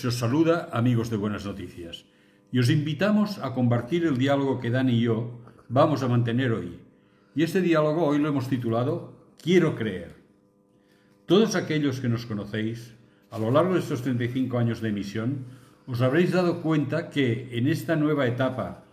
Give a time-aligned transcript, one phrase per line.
[0.00, 2.06] Se os saluda amigos de Buenas Noticias
[2.50, 6.80] y os invitamos a compartir el diálogo que Dani y yo vamos a mantener hoy.
[7.36, 10.16] Y este diálogo hoy lo hemos titulado Quiero creer.
[11.26, 12.96] Todos aquellos que nos conocéis,
[13.30, 15.44] a lo largo de estos 35 años de emisión,
[15.86, 18.84] os habréis dado cuenta que en esta nueva etapa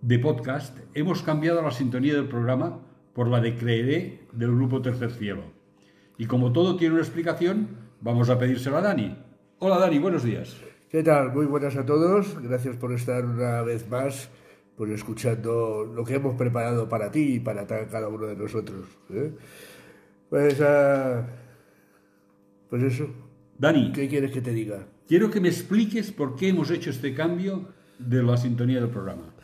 [0.00, 2.78] de podcast hemos cambiado la sintonía del programa
[3.14, 5.42] por la de Creeré del grupo Tercer Cielo.
[6.18, 9.16] Y como todo tiene una explicación, Vamos a pedírselo a Dani.
[9.66, 10.54] Hola Dani, buenos días.
[10.90, 11.32] ¿Qué tal?
[11.32, 12.38] Muy buenas a todos.
[12.42, 14.28] Gracias por estar una vez más
[14.76, 18.84] pues escuchando lo que hemos preparado para ti y para cada uno de nosotros.
[19.08, 19.32] ¿eh?
[20.28, 21.24] Pues, uh,
[22.68, 23.08] pues eso.
[23.56, 23.90] Dani.
[23.92, 24.86] ¿Qué quieres que te diga?
[25.08, 27.66] Quiero que me expliques por qué hemos hecho este cambio
[27.98, 29.34] de la sintonía del programa.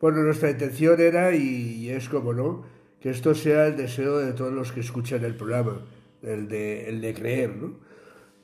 [0.00, 2.64] Bueno, nuestra intención era, y es como no,
[2.98, 5.82] que esto sea el deseo de todos los que escuchan el programa,
[6.22, 7.84] el de, el de creer, ¿no?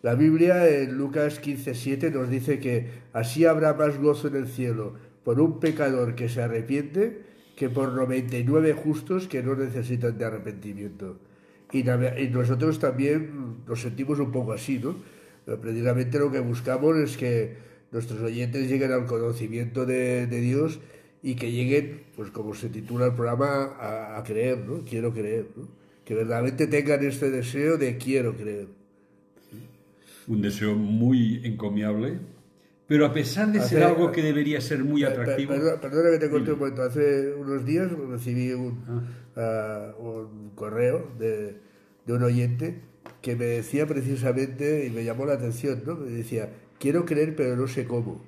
[0.03, 4.95] La Biblia en Lucas 15:7 nos dice que así habrá más gozo en el cielo
[5.23, 7.23] por un pecador que se arrepiente
[7.55, 11.21] que por 99 justos que no necesitan de arrepentimiento.
[11.71, 14.97] Y, nosotros también nos sentimos un poco así, ¿no?
[15.61, 17.57] Precisamente lo que buscamos es que
[17.93, 20.81] nuestros oyentes lleguen al conocimiento de, Dios
[21.23, 24.85] y que lleguen, pues como se titula el programa, a, a creer, ¿no?
[24.85, 25.69] Quiero creer, ¿no?
[26.05, 28.82] Que verdaderamente tengan este deseo de quiero creer
[30.29, 32.19] un deseo muy encomiable,
[32.87, 35.55] pero a pesar de ser algo que debería ser muy atractivo...
[35.81, 36.83] perdona, que te corte un momento.
[36.83, 38.85] Hace unos días recibí un,
[39.35, 39.95] ah.
[39.99, 41.57] uh, un correo de,
[42.05, 42.83] de, un oyente
[43.23, 45.97] que me decía precisamente, y me llamó la atención, ¿no?
[45.97, 48.23] me decía, quiero creer pero no sé cómo.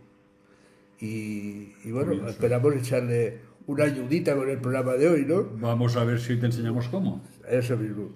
[0.99, 5.44] Y, y bueno, esperamos echarle una ayudita con el programa de hoy, ¿no?
[5.59, 7.22] Vamos a ver si te enseñamos cómo.
[7.49, 8.12] Eso mismo.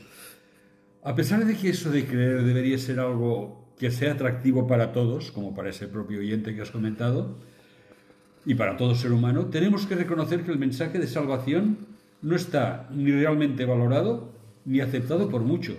[1.03, 5.31] A pesar de que eso de creer debería ser algo que sea atractivo para todos,
[5.31, 7.37] como para ese propio oyente que has comentado,
[8.45, 11.87] y para todo ser humano, tenemos que reconocer que el mensaje de salvación
[12.23, 14.33] no está ni realmente valorado
[14.65, 15.79] ni aceptado por muchos.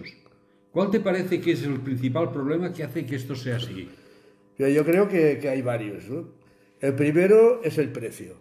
[0.72, 3.90] ¿Cuál te parece que es el principal problema que hace que esto sea así?
[4.58, 6.04] Yo creo que, hay varios.
[6.80, 8.36] El primero es el precio.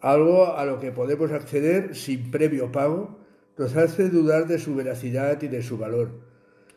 [0.00, 3.18] Algo a lo que podemos acceder sin previo pago
[3.56, 6.20] nos hace dudar de su veracidad y de su valor.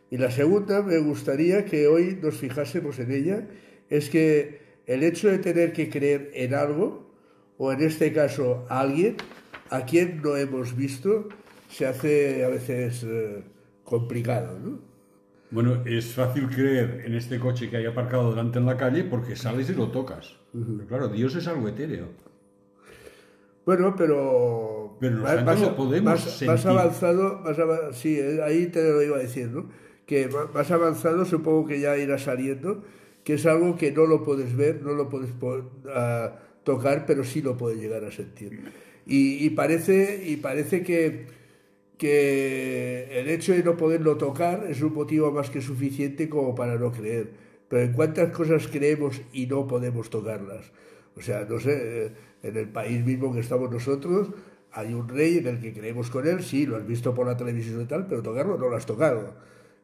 [0.10, 3.48] Y la segunda, me gustaría que hoy nos fijásemos en ella,
[3.90, 7.12] es que el hecho de tener que creer en algo,
[7.58, 9.18] o en este caso a alguien,
[9.70, 11.28] a quien no hemos visto,
[11.70, 13.44] se hace a veces eh,
[13.84, 14.80] complicado, ¿no?
[15.50, 19.36] Bueno, es fácil creer en este coche que hay aparcado delante en la calle porque
[19.36, 20.36] sales y lo tocas.
[20.88, 22.08] claro, Dios es algo etéreo.
[23.66, 29.18] Bueno, pero, pero más, lo podemos más, avanzado, más sí, eh, ahí te lo iba
[29.18, 29.70] a decir, ¿no?
[30.08, 32.82] Que más avanzado supongo que ya irá saliendo,
[33.24, 35.30] que es algo que no lo puedes ver, no lo puedes
[36.64, 38.72] tocar, pero sí lo puedes llegar a sentir.
[39.06, 41.28] Y, parece, y parece que,
[41.98, 46.76] que el hecho de no poderlo tocar es un motivo más que suficiente como para
[46.76, 47.30] no creer.
[47.68, 50.72] Pero en cuántas cosas creemos y no podemos tocarlas.
[51.18, 52.14] O sea, no sé,
[52.44, 54.30] en el país mismo que estamos nosotros,
[54.72, 57.36] hay un rey en el que creemos con él, sí, lo has visto por la
[57.36, 59.36] televisión y tal, pero tocarlo no lo has tocado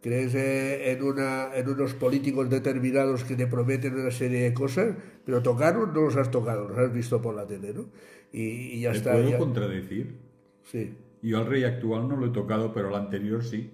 [0.04, 4.96] crees en, una, en unos políticos determinados que te prometen una serie de cosas,
[5.26, 7.86] pero tocarlos no los has tocado, los has visto por la tele, ¿no?
[8.34, 9.14] Y, ya está.
[9.14, 10.18] puedo contradecir?
[10.64, 10.94] Sí.
[11.22, 13.72] Yo al rey actual no lo he tocado, pero el anterior sí.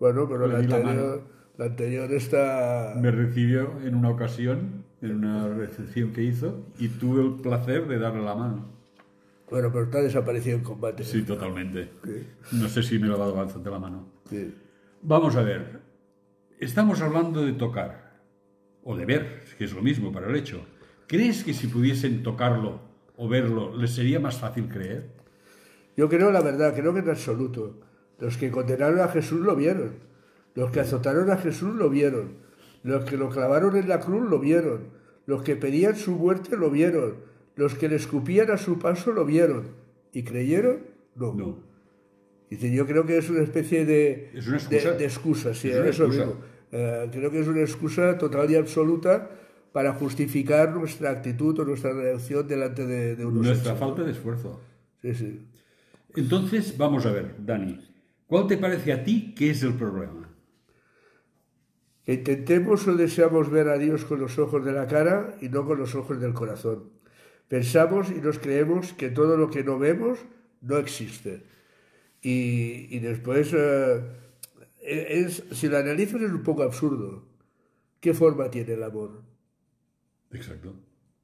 [0.00, 1.22] Bueno, pero la anterior,
[1.56, 2.94] la, anterior está...
[3.00, 8.00] Me recibió en una ocasión, en una recepción que hizo, y tuve el placer de
[8.00, 8.66] darle la mano.
[9.48, 11.04] Bueno, pero está desaparecido en combate.
[11.04, 11.90] Sí, totalmente.
[12.50, 14.08] No sé si me lo ha dado bastante la mano.
[14.28, 14.52] Sí.
[15.06, 15.82] Vamos a ver,
[16.58, 18.22] estamos hablando de tocar,
[18.82, 20.64] o de ver, que es lo mismo para el hecho.
[21.06, 22.80] ¿Crees que si pudiesen tocarlo
[23.14, 25.10] o verlo, les sería más fácil creer?
[25.94, 27.80] Yo creo la verdad, creo que en absoluto.
[28.18, 29.96] Los que condenaron a Jesús lo vieron.
[30.54, 32.38] Los que azotaron a Jesús lo vieron.
[32.82, 34.88] Los que lo clavaron en la cruz lo vieron.
[35.26, 37.16] Los que pedían su muerte lo vieron.
[37.56, 39.66] Los que le escupían a su paso lo vieron.
[40.14, 40.78] ¿Y creyeron?
[41.14, 41.34] No.
[41.34, 41.73] no.
[42.50, 44.90] Dice, yo creo que es una especie de, ¿Es una excusa?
[44.92, 46.08] de, excusa, sí, eso
[46.72, 49.30] eh, creo que es una excusa total y absoluta
[49.72, 54.60] para justificar nuestra actitud o nuestra reacción delante de, de unos Nuestra falta de esfuerzo.
[55.02, 55.46] Sí, sí.
[56.14, 57.80] Entonces, vamos a ver, Dani,
[58.26, 60.30] ¿cuál te parece a ti que es el problema?
[62.04, 65.64] Que intentemos o deseamos ver a Dios con los ojos de la cara y no
[65.64, 66.90] con los ojos del corazón.
[67.48, 70.18] Pensamos y nos creemos que todo lo que no vemos
[70.60, 71.53] no existe
[72.24, 74.00] y, después, eh,
[74.80, 77.34] es, si lo analizas, es un poco absurdo.
[78.04, 79.22] ¿qué forma tiene el amor?
[80.30, 80.74] Exacto.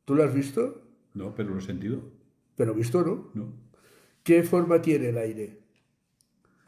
[0.06, 0.80] ¿Tú lo has visto?
[1.12, 2.00] No, pero lo he sentido.
[2.56, 3.30] Pero visto no.
[3.34, 3.52] No.
[4.22, 5.58] ¿Qué forma tiene el aire?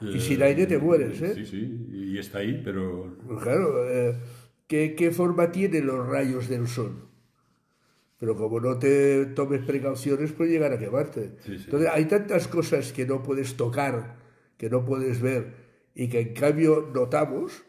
[0.03, 1.35] Y sin aire te mueres, ¿eh?
[1.35, 3.17] Sí, sí, y está ahí, pero...
[3.27, 4.19] Pues claro, eh,
[4.67, 7.09] ¿qué, ¿qué forma tienen los rayos del sol?
[8.19, 11.37] Pero como no te tomes precauciones, puede llegar a quemarte.
[11.39, 11.65] Sí, sí.
[11.65, 14.22] Entonces, hay tantas cosas que no puedes tocar,
[14.63, 15.55] que no puedes ver,
[15.93, 17.65] y que en cambio notamos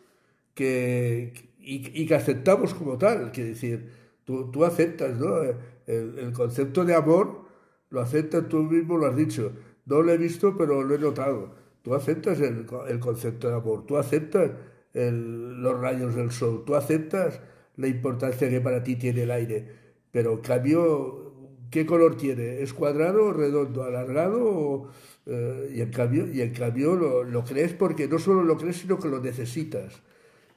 [0.54, 3.32] que, y, que aceptamos como tal.
[3.32, 3.90] Quiere decir,
[4.26, 5.42] tú, tú aceptas, ¿no?
[5.88, 7.46] El, el concepto de amor
[7.90, 9.54] lo aceptas tú mismo, lo has dicho.
[9.88, 11.56] No lo he visto, pero lo he notado.
[11.82, 14.52] Tú aceptas el, el concepto de amor, tú aceptas
[14.94, 17.42] los rayos del sol, tú aceptas
[17.76, 19.68] la importancia que para ti tiene el aire.
[20.12, 21.34] Pero en cambio,
[21.72, 22.62] ¿qué color tiene?
[22.62, 24.44] ¿Es cuadrado redondo, alargado?
[24.46, 24.90] o,
[25.26, 28.78] eh, y en cambio, y en cambio lo, lo crees porque no solo lo crees,
[28.78, 30.02] sino que lo necesitas.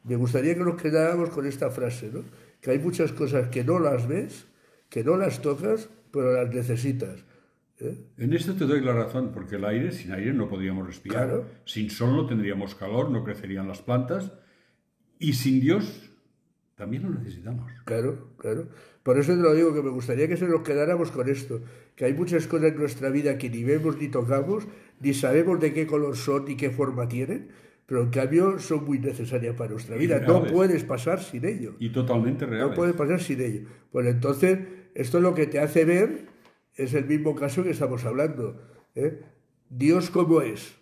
[0.04, 2.22] Me gustaría que nos quedáramos con esta frase, ¿no?
[2.60, 4.46] Que hay muchas cosas que no las ves,
[4.88, 7.24] que no las tocas, pero las necesitas.
[7.80, 7.96] ¿eh?
[8.16, 11.26] En esto te doy la razón, porque el aire, sin aire no podríamos respirar.
[11.26, 11.44] Claro.
[11.64, 14.32] Sin sol no tendríamos calor, no crecerían las plantas.
[15.18, 16.10] Y sin Dios
[16.76, 17.70] también lo necesitamos.
[17.84, 18.68] Claro, claro.
[19.06, 21.60] Por eso te lo digo, que me gustaría que se nos quedáramos con esto,
[21.94, 24.66] que hay muchas cosas en nuestra vida que ni vemos ni tocamos,
[24.98, 27.50] ni sabemos de qué color son ni qué forma tienen,
[27.86, 30.18] pero en cambio son muy necesarias para nuestra vida.
[30.18, 31.76] No puedes pasar sin ello.
[31.78, 32.74] Y totalmente No reales.
[32.74, 33.60] puedes pasar sin ello.
[33.92, 34.58] Pues entonces,
[34.96, 36.26] esto lo que te hace ver
[36.74, 38.60] es el mismo caso que estamos hablando.
[38.96, 39.20] ¿eh?
[39.70, 40.74] Dios como es.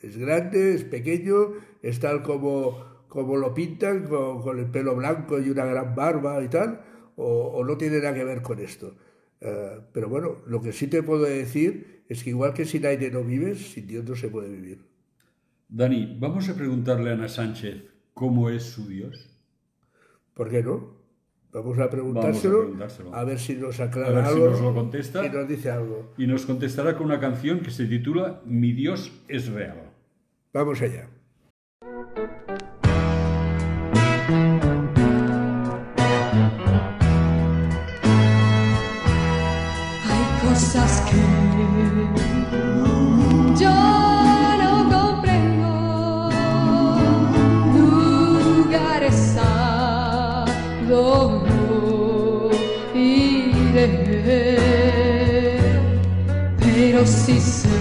[0.00, 1.52] Es grande, es pequeño,
[1.82, 6.42] es tal como, como lo pintan, con, con el pelo blanco y una gran barba
[6.42, 6.86] y tal,
[7.20, 8.96] o, o no tiene nada que ver con esto.
[9.40, 13.10] Eh, pero bueno, lo que sí te puedo decir es que igual que sin aire
[13.10, 14.84] no vives, sin Dios no se puede vivir.
[15.68, 19.30] Dani, vamos a preguntarle a Ana Sánchez cómo es su Dios.
[20.34, 20.98] ¿Por qué no?
[21.52, 23.14] Vamos a preguntárselo, preguntárselo.
[23.14, 25.26] a ver si nos A aclara ver si algo nos lo contesta.
[25.26, 26.12] y nos dice algo.
[26.16, 29.90] Y nos contestará con una canción que se titula Mi Dios es real.
[30.52, 31.08] Vamos allá.
[52.94, 53.88] Iré,
[56.58, 57.79] pero sí sé.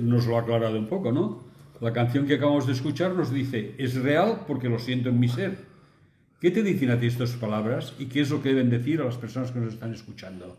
[0.00, 1.44] Nos lo ha aclarado un poco, ¿no?
[1.80, 5.28] La canción que acabamos de escuchar nos dice, es real porque lo siento en mi
[5.28, 5.58] ser.
[6.40, 9.04] ¿Qué te dicen a ti estas palabras y qué es lo que deben decir a
[9.04, 10.56] las personas que nos están escuchando?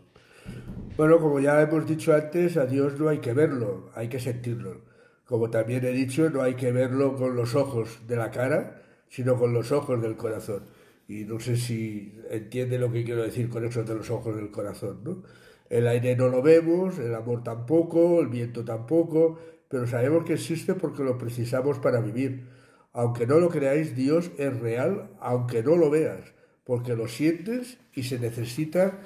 [0.96, 4.82] Bueno, como ya hemos dicho antes, a Dios no hay que verlo, hay que sentirlo.
[5.24, 9.36] como también he dicho, no hay que verlo con los ojos de la cara, sino
[9.36, 10.62] con los ojos del corazón.
[11.06, 14.50] Y no sé si entiende lo que quiero decir con eso de los ojos del
[14.50, 15.22] corazón, ¿no?
[15.70, 20.74] El aire no lo vemos, el amor tampoco, el viento tampoco, pero sabemos que existe
[20.74, 22.46] porque lo precisamos para vivir.
[22.92, 26.32] Aunque no lo creáis, Dios es real, aunque no lo veas,
[26.64, 28.98] porque lo sientes y se necesita,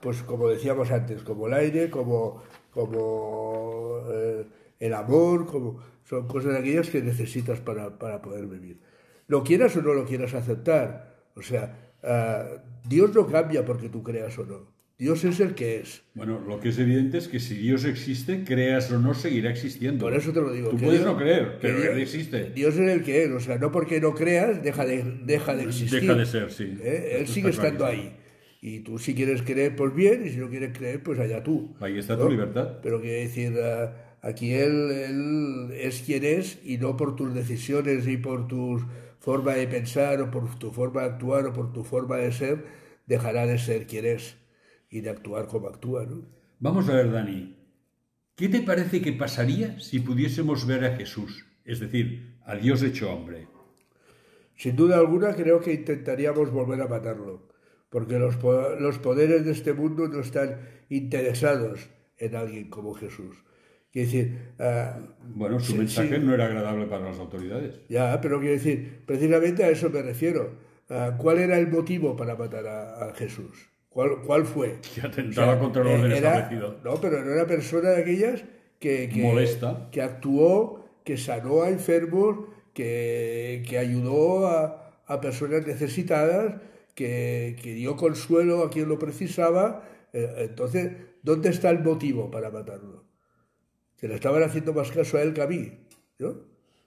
[0.00, 4.46] pues como decíamos antes, como el aire, como, como eh,
[4.80, 5.78] el amor, como
[6.10, 8.80] son cosas aquellas que necesitas para, para, poder vivir.
[9.28, 11.14] Lo quieras o no lo quieras aceptar.
[11.36, 14.79] O sea, uh, Dios no cambia porque tú creas o no.
[15.00, 16.02] Dios es el que es.
[16.12, 20.04] Bueno, lo que es evidente es que si Dios existe, creas o no, seguirá existiendo.
[20.04, 20.68] Por eso te lo digo.
[20.68, 22.50] Tú puedes Dios, no creer, pero Dios, Él existe.
[22.50, 23.30] Dios es el que es.
[23.30, 26.02] O sea, no porque no creas, deja de, deja de existir.
[26.02, 26.76] Deja de ser, sí.
[26.82, 27.16] ¿Eh?
[27.18, 28.14] Él sigue estando ahí.
[28.60, 31.74] Y tú si quieres creer, pues bien, y si no quieres creer, pues allá tú.
[31.80, 32.24] Ahí está ¿no?
[32.24, 32.80] tu libertad.
[32.82, 33.88] Pero quiere decir, uh,
[34.20, 38.84] aquí él, él es quien es y no por tus decisiones y por tu
[39.18, 42.66] forma de pensar o por tu forma de actuar o por tu forma de ser,
[43.06, 44.39] dejará de ser quien es
[44.90, 46.04] y de actuar como actúa.
[46.04, 46.26] ¿no?
[46.58, 47.56] Vamos a ver, Dani,
[48.34, 53.12] ¿qué te parece que pasaría si pudiésemos ver a Jesús, es decir, a Dios hecho
[53.12, 53.48] hombre?
[54.56, 57.48] Sin duda alguna creo que intentaríamos volver a matarlo,
[57.88, 58.36] porque los,
[58.78, 63.42] los poderes de este mundo no están interesados en alguien como Jesús.
[63.90, 65.00] Quiero decir, uh,
[65.34, 66.24] bueno, su sí, mensaje sí.
[66.24, 67.80] no era agradable para las autoridades.
[67.88, 70.58] Ya, pero quiero decir, precisamente a eso me refiero.
[70.88, 73.70] Uh, ¿Cuál era el motivo para matar a, a Jesús?
[73.90, 74.78] ¿Cuál, ¿Cuál, fue?
[74.94, 76.76] Que atentaba o sea, contra el orden era, establecido.
[76.82, 78.44] No, pero era una persona de aquellas
[78.78, 79.88] que, que, Molesta.
[79.90, 86.60] que actuó, que sanó a enfermos, que, que ayudó a, a, personas necesitadas,
[86.94, 89.84] que, que, dio consuelo a quien lo precisaba.
[90.12, 90.92] Eh, Entonces,
[91.22, 93.04] ¿dónde está el motivo para matarlo?
[93.98, 95.72] Que le estaban haciendo más caso a él que a mí.
[96.18, 96.36] ¿no?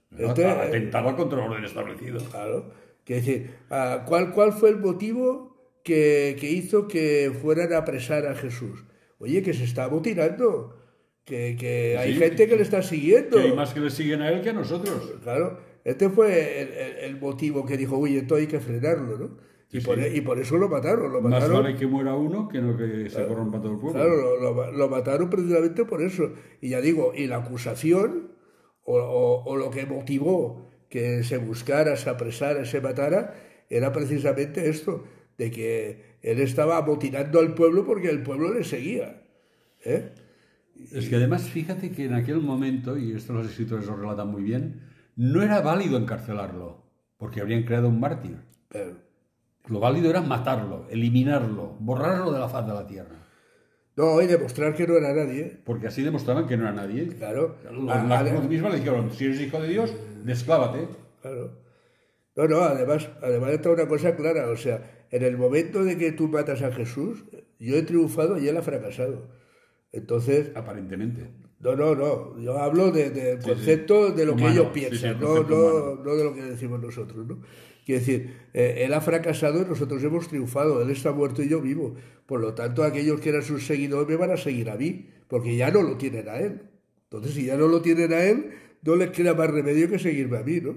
[0.10, 2.24] Entonces, atentaba contra el orden establecido.
[2.29, 2.72] Claro.
[3.03, 5.52] Que decir, ah, ¿cuál, ¿cuál fue el motivo
[5.83, 8.83] que, que, hizo que fueran a apresar a Jesús.
[9.19, 10.77] Oye, que se está mutilando,
[11.25, 13.37] que, que hay sí, gente que le está siguiendo.
[13.37, 15.13] Que hay más que le siguen a él que a nosotros.
[15.23, 19.37] Claro, este fue el, el, el motivo que dijo, oye, esto hay que frenarlo, ¿no?
[19.71, 20.09] Y, sí, por, sí.
[20.13, 21.63] y, por, eso lo mataron, lo Más mataron.
[21.63, 23.99] vale que muera uno que no que se corrompa todo el pueblo.
[23.99, 26.31] Claro, lo, lo, lo, mataron precisamente por eso.
[26.61, 28.33] Y ya digo, y la acusación,
[28.83, 33.33] o, o, o lo que motivó que se buscara, se apresara, se matara,
[33.67, 35.05] era precisamente esto,
[35.43, 39.23] de que él estaba amotinando al pueblo porque el pueblo le seguía.
[39.83, 40.13] ¿eh?
[40.93, 44.41] Es que además, fíjate que en aquel momento, y esto los escritores lo relatan muy
[44.41, 44.81] bien,
[45.17, 46.81] no era válido encarcelarlo,
[47.17, 48.38] porque habrían creado un mártir.
[48.69, 48.95] Pero,
[49.67, 53.27] lo válido era matarlo, eliminarlo, borrarlo de la faz de la tierra.
[53.97, 55.62] No, y demostrar que no era nadie.
[55.65, 57.09] Porque así demostraban que no era nadie.
[57.17, 57.57] Claro.
[57.85, 60.88] La, la cruz misma le dijeron, si eres hijo de Dios, desclávate.
[61.21, 61.63] Claro.
[62.35, 66.12] No, no, además, además está una cosa clara, o sea, en el momento de que
[66.12, 67.24] tú matas a Jesús,
[67.60, 69.29] yo he triunfado y él ha fracasado.
[69.91, 70.50] Entonces...
[70.55, 71.29] Aparentemente.
[71.60, 72.39] No, no, no.
[72.41, 74.15] Yo hablo del de, de sí, concepto sí.
[74.15, 77.27] de lo humano, que ellos piensan, sí, no, no, no, de lo que decimos nosotros,
[77.27, 77.41] ¿no?
[77.86, 80.82] Quiere decir, eh, él ha fracasado y nosotros hemos triunfado.
[80.82, 81.93] Él está muerto y yo vivo.
[82.25, 85.55] Por lo tanto, aquellos que eran sus seguidores me van a seguir a mí, porque
[85.55, 86.62] ya no lo tienen a él.
[87.03, 88.50] Entonces, si ya no lo tienen a él,
[88.82, 90.75] no les queda más remedio que seguirme a mí, ¿no?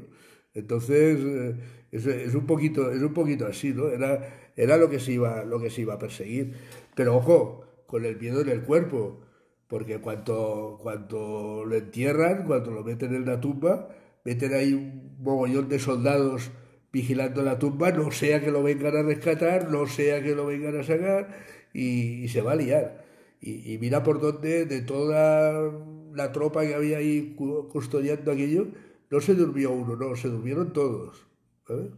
[0.57, 1.55] Entonces, eh,
[1.93, 3.89] es, un poquito, es un poquito así, ¿no?
[3.89, 6.55] Era, era lo, que se iba, lo que se iba a perseguir.
[6.95, 9.21] Pero ojo, con el miedo en el cuerpo,
[9.69, 13.91] porque cuando, cuando lo entierran, cuando lo meten en la tumba,
[14.25, 16.51] meten ahí un mogollón de soldados
[16.91, 20.81] vigilando la tumba, no sea que lo vengan a rescatar, no sea que lo vengan
[20.81, 21.29] a sacar,
[21.75, 23.05] y, y se va a liar.
[23.41, 25.71] Y, y, mira por dónde, de toda
[26.15, 28.69] la tropa que había ahí custodiando aquello,
[29.11, 31.27] no se durmió uno, no, se durmieron todos.
[31.69, 31.91] ¿eh?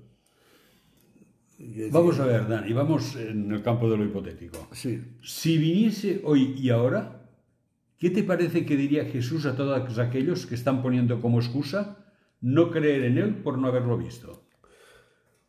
[1.90, 4.68] Vamos a ver, Dani, vamos en el campo de lo hipotético.
[4.72, 5.02] Sí.
[5.22, 7.28] Si viniese hoy y ahora,
[7.98, 12.04] ¿qué te parece que diría Jesús a todos aquellos que están poniendo como excusa
[12.40, 14.44] no creer en Él por no haberlo visto?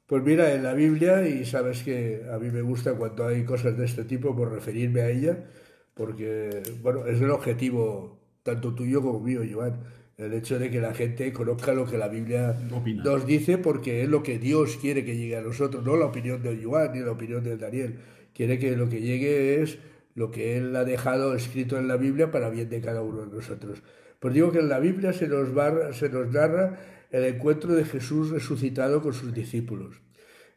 [0.08, 3.78] Pues mira, en la Biblia, y sabes que a mí me gusta cuando hay cosas
[3.78, 5.46] de este tipo, por referirme a ella,
[5.94, 9.84] porque, bueno, es el objetivo tanto tuyo como mío, Joan
[10.20, 13.04] el hecho de que la gente conozca lo que la Biblia Opina.
[13.04, 16.44] nos dice porque es lo que Dios quiere que llegue a nosotros, no la opinión
[16.44, 18.00] de Joan ni la opinión de Daniel.
[18.34, 19.80] Quiere que lo que llegue es
[20.16, 23.34] lo que Él ha dejado escrito en la Biblia para bien de cada uno de
[23.34, 23.82] nosotros.
[24.20, 26.78] Pues digo que en la Biblia se nos, va, se nos narra
[27.12, 30.02] el encuentro de Jesús resucitado con sus discípulos.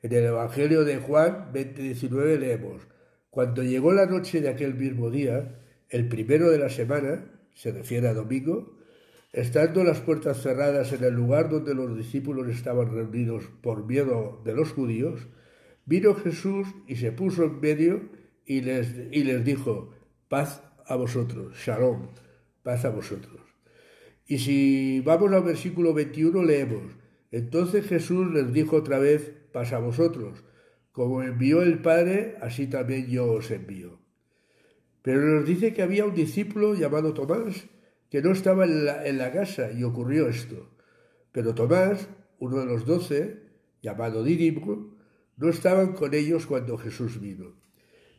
[0.03, 2.89] En el Evangelio de Juan 20:19 leemos,
[3.31, 8.09] cuando llegó la noche de aquel mismo día, el primero de la semana, se refiere
[8.09, 8.82] a domingo,
[9.33, 14.55] Estando las puertas cerradas en el lugar donde los discípulos estaban reunidos por miedo de
[14.55, 15.27] los judíos,
[15.87, 18.11] vino Jesús y se puso en medio
[18.45, 19.95] y les, y les dijo,
[20.29, 22.09] paz a vosotros, shalom,
[22.63, 23.41] paz a vosotros.
[24.27, 26.93] Y si vamos al versículo 21 leemos,
[27.31, 30.45] entonces Jesús les dijo otra vez, paz a vosotros,
[30.93, 33.99] como envió el Padre, así también yo os envío.
[35.01, 37.67] Pero nos dice que había un discípulo llamado Tomás,
[38.13, 40.69] que no estaba en la, casa y ocurrió esto.
[41.33, 42.09] Pero Tomás,
[42.41, 43.39] uno de los doce,
[43.81, 44.99] llamado Dídimo,
[45.39, 47.55] no estaban con ellos cuando Jesús vino.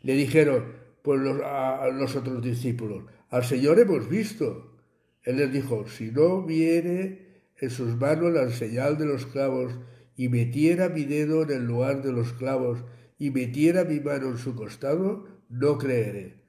[0.01, 0.65] Le dijeron
[1.03, 4.79] pues a los otros discípulos, al Señor hemos visto.
[5.21, 9.75] Él les dijo, si no viere en sus manos la señal de los clavos
[10.17, 12.83] y metiera mi dedo en el lugar de los clavos
[13.19, 16.42] y metiera mi mano en su costado, no creeré.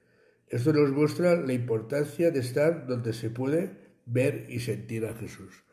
[0.49, 5.65] Esto nos muestra la importancia de estar donde se puede ver y sentir a Jesús.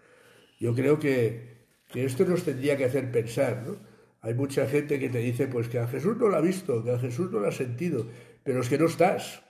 [0.60, 3.78] Yo creo que, esto nos tendría que hacer pensar, ¿no?
[4.22, 6.92] Hay mucha gente que te dice, pues que a Jesús no lo ha visto, que
[6.92, 8.06] a Jesús no lo ha sentido,
[8.44, 9.44] pero es que no estás,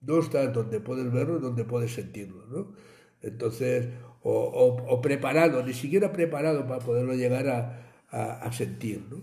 [0.00, 2.74] no estás donde puedes verlo, donde puedes sentirlo, ¿no?
[3.22, 3.88] Entonces,
[4.22, 9.22] o, preparado, ni siquiera preparado para poderlo llegar a, a, sentir, ¿no?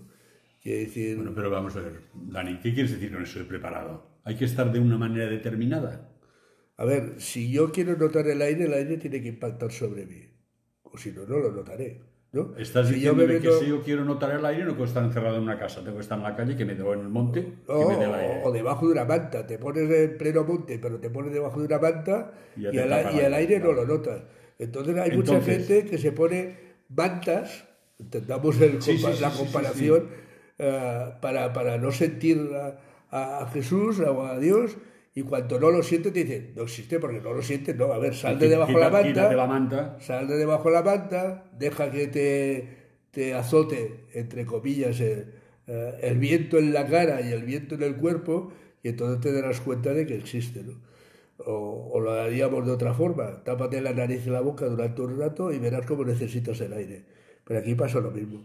[0.64, 1.16] decir...
[1.16, 4.07] Bueno, pero vamos a ver, Dani, ¿qué quieres decir con eso de preparado?
[4.24, 6.08] ¿Hay que estar de una manera determinada?
[6.76, 10.22] A ver, si yo quiero notar el aire, el aire tiene que impactar sobre mí.
[10.82, 12.00] O si no, no lo notaré.
[12.32, 12.54] ¿no?
[12.56, 15.58] Estás diciendo que si yo quiero notar el aire no puedo estar encerrado en una
[15.58, 17.96] casa, tengo que estar en la calle, que me dé en el monte, que me
[17.96, 18.42] dé el aire.
[18.44, 21.66] O debajo de una manta, te pones en pleno monte, pero te pones debajo de
[21.66, 24.22] una manta y, el, aire no lo notas.
[24.58, 26.56] Entonces hay mucha gente que se pone
[26.90, 27.64] mantas,
[27.98, 28.58] intentamos
[29.20, 30.08] la comparación,
[30.58, 32.50] eh, para, para no sentir
[33.10, 34.76] a, Jesús o a Dios
[35.14, 37.98] y cuando no lo siente te dice, no existe porque no lo siente, no, a
[37.98, 41.44] ver, sal de debajo de la manta, la manta, sal de debajo de la manta,
[41.58, 42.68] deja que te,
[43.10, 45.34] te azote, entre comillas, el,
[45.66, 49.32] eh, el, viento en la cara y el viento en el cuerpo y entonces te
[49.32, 50.74] darás cuenta de que existe, ¿no?
[51.44, 55.18] O, o, lo haríamos de otra forma, tápate la nariz y la boca durante un
[55.18, 57.04] rato y verás cómo necesitas el aire.
[57.44, 58.44] Pero aquí pasa lo mismo.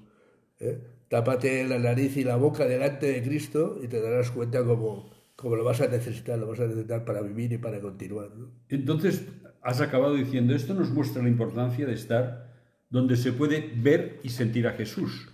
[0.60, 0.80] ¿eh?
[1.14, 5.12] Tápate la nariz y la boca delante de Cristo y te darás cuenta cómo,
[5.44, 8.32] lo vas a necesitar, lo vas a necesitar para vivir y para continuar.
[8.68, 9.24] Entonces,
[9.62, 12.52] has acabado diciendo, esto nos muestra la importancia de estar
[12.90, 15.30] donde se puede ver y sentir a Jesús.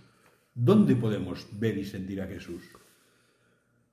[0.54, 2.62] ¿Dónde podemos ver y sentir a Jesús?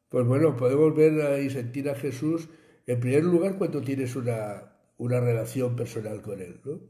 [0.10, 2.50] Pues bueno, podemos ver y sentir a Jesús
[2.86, 6.60] en primer lugar cuando tienes una, una relación personal con Él.
[6.66, 6.82] ¿no?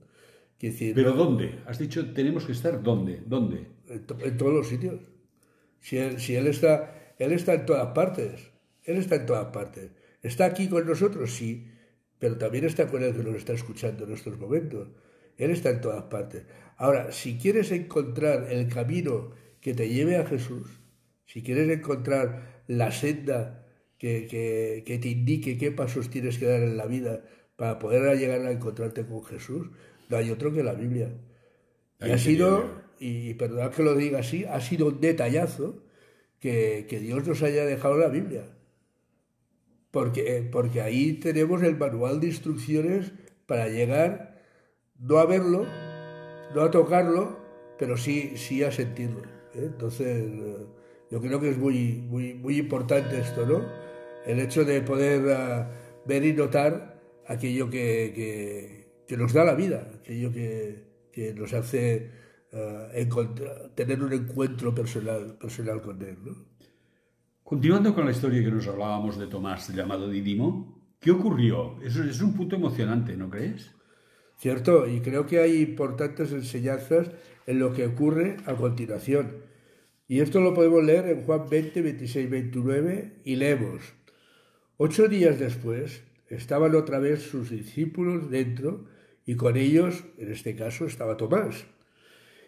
[0.59, 1.59] ¿Pero dónde?
[1.67, 3.21] Has dicho tenemos que estar dónde.
[3.27, 3.76] ¿Dónde?
[3.89, 5.01] En, todos los sitios.
[5.79, 8.51] Si él, si él, está, él está en todas partes.
[8.83, 9.91] Él está en todas partes.
[10.21, 11.33] ¿Está aquí con nosotros?
[11.33, 11.71] Sí.
[12.19, 14.87] Pero también está con él que nos está escuchando en estos momentos.
[15.37, 16.43] Él está en todas partes.
[16.77, 20.67] Ahora, si quieres encontrar el camino que te lleve a Jesús,
[21.25, 23.65] si quieres encontrar la senda
[23.97, 27.23] que, que, que te indique qué pasos tienes que dar en la vida
[27.55, 29.67] para poder llegar a encontrarte con Jesús,
[30.09, 31.09] no hay otro que la Biblia.
[31.99, 35.83] Y ha sido, y perdonad que lo diga así, ha sido un detallazo
[36.39, 38.43] que, Dios nos haya dejado la Biblia.
[39.91, 43.11] Porque, porque ahí tenemos el manual de instrucciones
[43.45, 44.41] para llegar,
[44.99, 45.65] no a verlo,
[46.53, 47.39] no a tocarlo,
[47.79, 49.21] pero sí, sí a sentirlo.
[49.53, 49.65] ¿eh?
[49.65, 50.25] Entonces,
[51.09, 53.65] yo creo que es muy, muy, muy importante esto, ¿no?
[54.25, 55.71] El hecho de poder ah,
[56.05, 62.11] ver y notar aquello que, que nos da la vida, aquello que, que nos hace
[62.57, 66.17] uh, tener un encuentro personal, personal con Él.
[66.23, 66.35] ¿no?
[67.43, 71.81] Continuando con la historia que nos hablábamos de Tomás llamado Didimo, ¿qué ocurrió?
[71.81, 73.71] Eso es un punto emocionante, ¿no crees?
[74.37, 77.09] Cierto, y creo que hay importantes enseñanzas
[77.45, 79.43] en lo que ocurre a continuación.
[80.07, 83.81] Y esto lo podemos leer en Juan 20, 26, 29 y leemos.
[84.77, 88.85] Ocho días después estaban otra vez sus discípulos dentro
[89.25, 91.65] y con ellos, en este caso, estaba Tomás.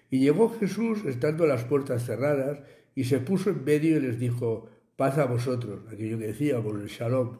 [0.10, 2.62] Y llegó Jesús estando las puertas cerradas
[2.95, 6.88] y se puso en medio y les dijo, paz a vosotros, aquello que decíamos, el
[6.88, 7.39] shalom.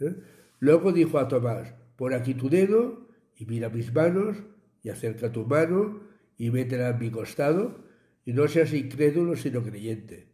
[0.00, 0.16] ¿eh?
[0.58, 4.38] Luego dijo a Tomás, pon aquí tu dedo y mira mis manos
[4.82, 6.00] y acerca tu mano
[6.38, 7.84] y métela en mi costado
[8.24, 10.26] y no seas incrédulo sino creyente.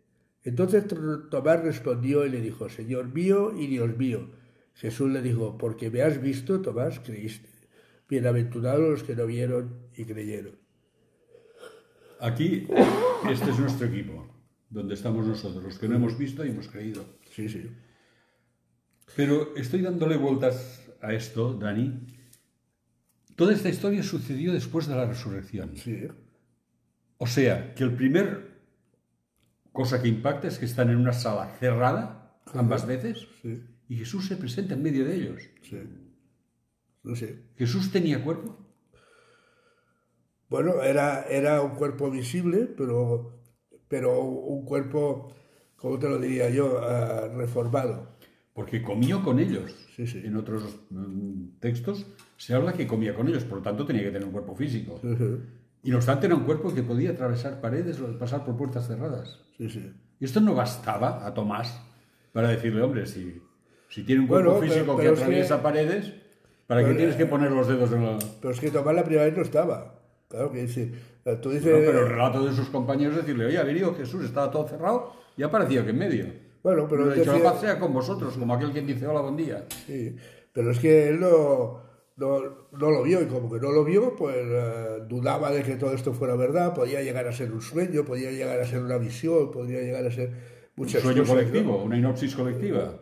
[0.45, 0.85] Entonces
[1.31, 4.31] Tomás respondió y le dijo, Señor mío y Dios mío.
[4.75, 7.49] Jesús le dijo, porque me has visto, Tomás, creíste.
[8.09, 10.62] Bienaventurados los que no vieron y creyeron.
[12.23, 12.69] Aquí,
[13.29, 14.27] este es nuestro equipo,
[14.71, 17.05] donde estamos nosotros, los que no hemos visto y hemos creído.
[17.31, 17.69] Sí, sí.
[19.17, 22.07] Pero estoy dándole vueltas a esto, Dani,
[23.35, 25.75] Toda esta historia sucedió después de la resurrección.
[25.77, 26.07] Sí,
[27.17, 28.61] O sea, que el primer
[29.73, 34.27] cosa que impacta es que están en una sala cerrada ambas veces sí, y Jesús
[34.27, 35.43] se presenta en medio de ellos.
[35.63, 35.79] sí.
[37.03, 37.47] No sé.
[37.57, 38.62] ¿Jesús tenía cuerpo?
[40.53, 43.33] Bueno, era, era un cuerpo visible, pero,
[43.89, 45.33] pero un cuerpo,
[45.77, 46.79] ¿cómo te lo diría yo?
[46.83, 48.13] Ah, reformado.
[48.53, 49.75] Porque comió con ellos.
[49.97, 50.21] Sí, sí.
[50.23, 54.11] En otros mm, textos se habla que comía con ellos, por lo tanto tenía que
[54.11, 55.01] tener un cuerpo físico.
[55.83, 59.41] Y no obstante era un cuerpo que podía atravesar paredes o pasar por puertas cerradas.
[59.57, 59.91] Sí, sí.
[60.21, 61.81] Y esto no bastaba a Tomás
[62.35, 63.41] para decirle, hombre, si,
[63.89, 66.13] si tiene un cuerpo Bueno, pero- físico pero que es que- atraviesa paredes,
[66.67, 68.19] ¿para qué pero, tienes que poner los dedos en la...?
[68.43, 70.02] Pero es que Tomás la primera vez no estaba.
[70.33, 70.99] Claro que decir,
[71.43, 71.71] tú dices...
[71.71, 75.13] No, pero el relato de sus compañeros decirle, oye, ha venido Jesús, estaba todo cerrado
[75.37, 76.25] y ha aparecido aquí en medio.
[76.63, 79.37] Bueno, pero ha dicho, la paz sea con vosotros, como aquel quien dice, hola, buen
[79.37, 79.67] día.
[79.87, 80.17] Sí,
[80.55, 81.83] pero es que él no,
[82.17, 82.41] no,
[82.73, 85.93] no lo vio y como que no lo vio, pues eh, dudaba de que todo
[85.93, 89.51] esto fuera verdad, podía llegar a ser un sueño, podía llegar a ser una visión,
[89.51, 90.35] podría llegar a ser Un
[90.77, 91.37] muchas sueño cosas.
[91.37, 91.43] ¿no?
[91.43, 92.95] colectivo, una inopsis colectiva.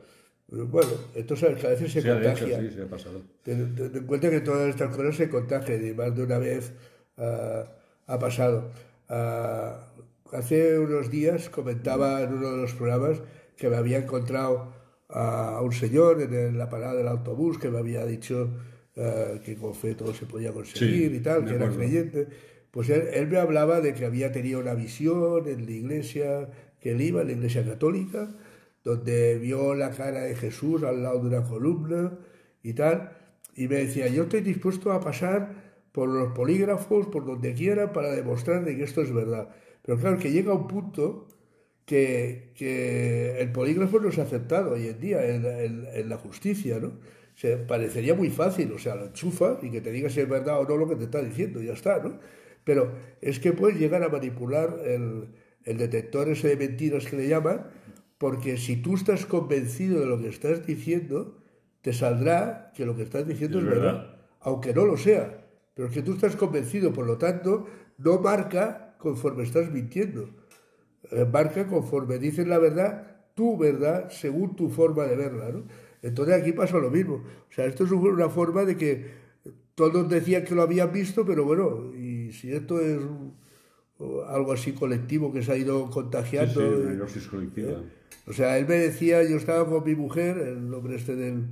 [0.49, 2.61] Bueno, que a veces se Sí, de hecho, contagia.
[2.61, 3.23] sí, se ha pasado.
[3.45, 6.73] Ten, ten en cuenta que todas estas cosas se contagian y más de una vez
[7.20, 8.70] ha pasado.
[9.09, 9.87] Ah,
[10.33, 13.20] hace unos días comentaba en uno de los programas
[13.56, 14.72] que me había encontrado
[15.09, 18.48] a un señor en la parada del autobús que me había dicho
[18.96, 22.28] ah, que con fe todo se podía conseguir Sí, y tal, que era creyente.
[22.70, 26.48] Pues él, él me hablaba de que había tenido una visión en la iglesia
[26.80, 28.28] que él iba, en la iglesia católica,
[28.85, 32.12] donde vio la cara de Jesús al lado de una columna
[32.62, 33.16] y tal,
[33.54, 35.60] y me decía, yo estoy dispuesto a pasar
[35.92, 39.48] por los polígrafos, por donde quiera, para demostrar de que esto es verdad.
[39.83, 41.29] Pero claro, que llega un punto
[41.85, 46.79] que, que el polígrafo no es aceptado hoy en día en, en- en la justicia,
[46.81, 46.92] ¿no?
[47.35, 50.61] Se parecería muy fácil, o sea, lo enchufa y que te diga si es verdad
[50.61, 52.18] o no lo que te está diciendo, ya está, ¿no?
[52.64, 55.31] Pero es que puedes llegar a manipular el,
[55.64, 57.66] el detector ese de mentiras que le llaman,
[58.18, 61.38] porque si tú estás convencido de lo que estás diciendo,
[61.81, 63.92] te saldrá que lo que estás diciendo Es es, verdad.
[63.94, 64.16] verdad.
[64.40, 65.39] aunque no lo sea.
[65.81, 67.66] Pero es que tú estás convencido, por lo tanto,
[67.97, 70.29] no marca conforme estás mintiendo.
[71.11, 75.49] Eh, marca conforme dices la verdad, tu verdad, según tu forma de verla.
[75.49, 75.62] ¿no?
[76.03, 77.14] Entonces aquí pasa lo mismo.
[77.25, 79.07] O sea, esto es una forma de que
[79.75, 82.99] todos decían que lo habían visto, pero bueno, y si esto es
[84.29, 86.79] algo así colectivo que se ha ido Sí, sí, contagiando.
[86.83, 87.81] una inopsis colectiva.
[88.27, 91.47] o sea, él me decía, yo estaba con mi mujer, el hombre este del, de-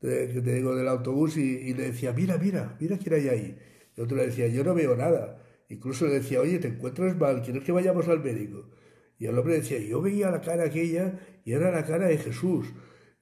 [0.00, 3.58] que te digo del autobús, y, le decía, mira, mira, mira quién hay ahí.
[3.96, 5.42] Y otro le decía, yo no veo nada.
[5.68, 8.70] Incluso le decía, oye, te encuentras mal, ¿quieres que vayamos al médico?
[9.18, 12.68] Y el hombre decía, yo veía la cara aquella y era la cara de Jesús.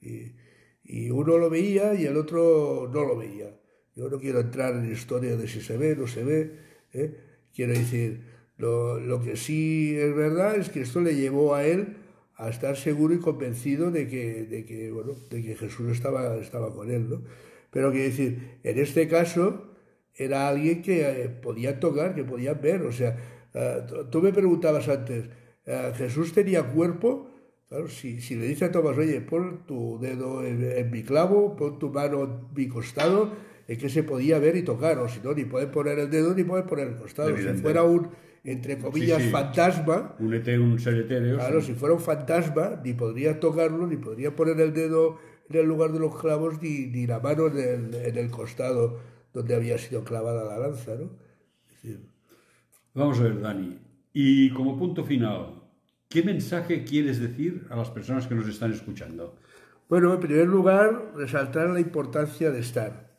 [0.00, 0.32] Y,
[0.84, 3.58] y uno lo veía y el otro no lo veía.
[3.94, 6.52] Yo no quiero entrar en historia de si se ve, no se ve.
[6.92, 7.16] ¿eh?
[7.54, 8.20] Quiero decir,
[8.58, 11.96] lo, lo que sí es verdad es que esto le llevó a él
[12.36, 16.72] a estar seguro y convencido de que, de que, bueno, de que Jesús estaba, estaba
[16.74, 17.08] con él.
[17.08, 17.22] ¿no?
[17.70, 19.74] Pero quiero decir, en este caso
[20.14, 22.82] era alguien que eh, podía tocar, que podía ver.
[22.82, 23.16] O sea,
[23.54, 25.28] eh, tú- me preguntabas antes,
[25.66, 27.30] eh, ¿Jesús tenía cuerpo?
[27.68, 31.56] Claro, si, si le dice a Tomás, oye, pon tu dedo en, en mi clavo,
[31.56, 33.32] pon tu mano en mi costado,
[33.66, 36.32] es que se podía ver y tocar, o si no, ni pueden poner el dedo
[36.34, 37.30] ni pueden poner el costado.
[37.30, 37.56] Evidente.
[37.56, 38.10] Si fuera un,
[38.46, 39.30] entre comillas, sí.
[39.30, 41.36] fantasma, Un etéreo, un ser etéreo.
[41.36, 41.68] claro, sí.
[41.68, 45.92] si fuera un fantasma, ni podría tocarlo, ni podría poner el dedo en el lugar
[45.92, 48.98] de los clavos, ni, ni la mano en el, en el costado
[49.32, 51.10] donde había sido clavada la lanza, ¿no?
[51.66, 52.00] Es decir,
[52.94, 53.78] Vamos a ver, Dani.
[54.12, 55.62] Y como punto final,
[56.08, 59.36] ¿qué mensaje quieres decir a las personas que nos están escuchando?
[59.88, 63.18] Bueno, en primer lugar, resaltar la importancia de estar.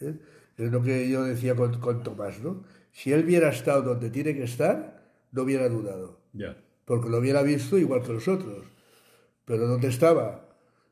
[0.00, 0.14] ¿eh?
[0.56, 2.62] Es lo que yo decía con, con Tomás, ¿no?
[2.92, 4.98] Si él hubiera estado donde tiene que estar,
[5.32, 6.20] no hubiera dudado,
[6.84, 8.64] porque lo hubiera visto igual que los otros.
[9.44, 10.48] Pero ¿dónde estaba?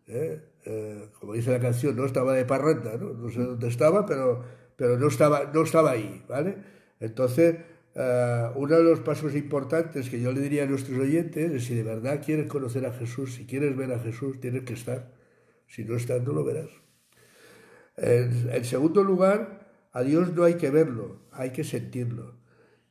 [0.06, 0.40] ¿Eh?
[0.64, 3.12] Eh, como dice la canción, no estaba de parranda, ¿no?
[3.12, 4.42] No sé dónde estaba, pero,
[4.74, 6.56] pero no, estaba, no estaba ahí, ¿vale?
[6.98, 7.56] Entonces,
[7.94, 11.74] eh, uno de los pasos importantes que yo le diría a nuestros oyentes es si
[11.74, 15.12] de verdad quieres conocer a Jesús, si quieres ver a Jesús, tienes que estar.
[15.68, 16.70] Si no estás, no lo verás.
[17.96, 19.65] En, en segundo lugar,
[19.96, 22.34] a Dios no hay que verlo, hay que sentirlo.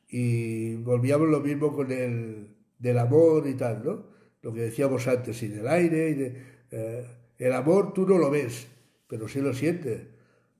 [0.08, 4.06] Y volvíamos lo mismo con el del amor y tal, ¿no?
[4.42, 6.42] Lo que decíamos antes, y del aire, y de,
[6.72, 7.06] eh,
[7.38, 8.66] el amor tú no lo ves,
[9.06, 10.02] pero sí lo sientes.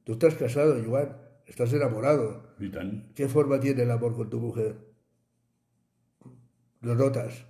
[0.04, 2.54] Tú estás casado, Joan, estás enamorado.
[2.60, 3.12] Y tan.
[3.16, 4.76] ¿Qué forma tiene el amor con tu mujer?
[6.80, 7.44] Lo notas,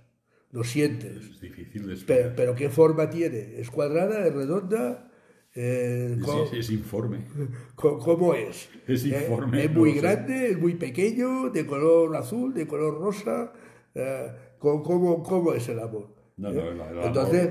[0.49, 1.17] lo sientes.
[1.17, 3.59] Es difícil de Pero, pero ¿qué forma tiene?
[3.59, 4.25] ¿Es cuadrada?
[4.25, 5.11] ¿Es redonda?
[5.59, 6.15] Eh,
[6.53, 7.21] Es, informe.
[7.75, 8.69] ¿Cómo es?
[8.87, 13.51] Es Eh, informe, es muy grande, es muy pequeño, de color azul, de color rosa.
[13.95, 14.27] eh,
[14.59, 16.09] ¿cómo, cómo es el amor?
[16.37, 17.49] No, no, el- el amor- Entonces,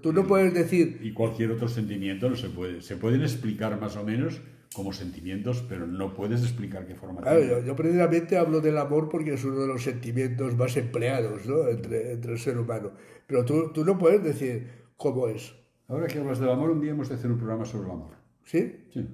[0.00, 2.80] tú no puedes decir, Y cualquier otro sentimiento no se puede.
[2.80, 4.40] Se pueden explicar más o menos
[4.74, 7.60] como sentimientos, pero no puedes explicar qué forma Claro, tienen.
[7.60, 11.68] yo, yo precisamente hablo del amor porque es uno de los sentimientos más empleados ¿no?
[11.68, 12.92] entre, entre el ser humano.
[13.26, 15.54] Pero tú, tú no puedes decir cómo es.
[15.88, 18.10] Ahora que hablas del amor, un día hemos de hacer un programa sobre el amor.
[18.44, 18.84] ¿Sí?
[18.92, 19.06] Sí.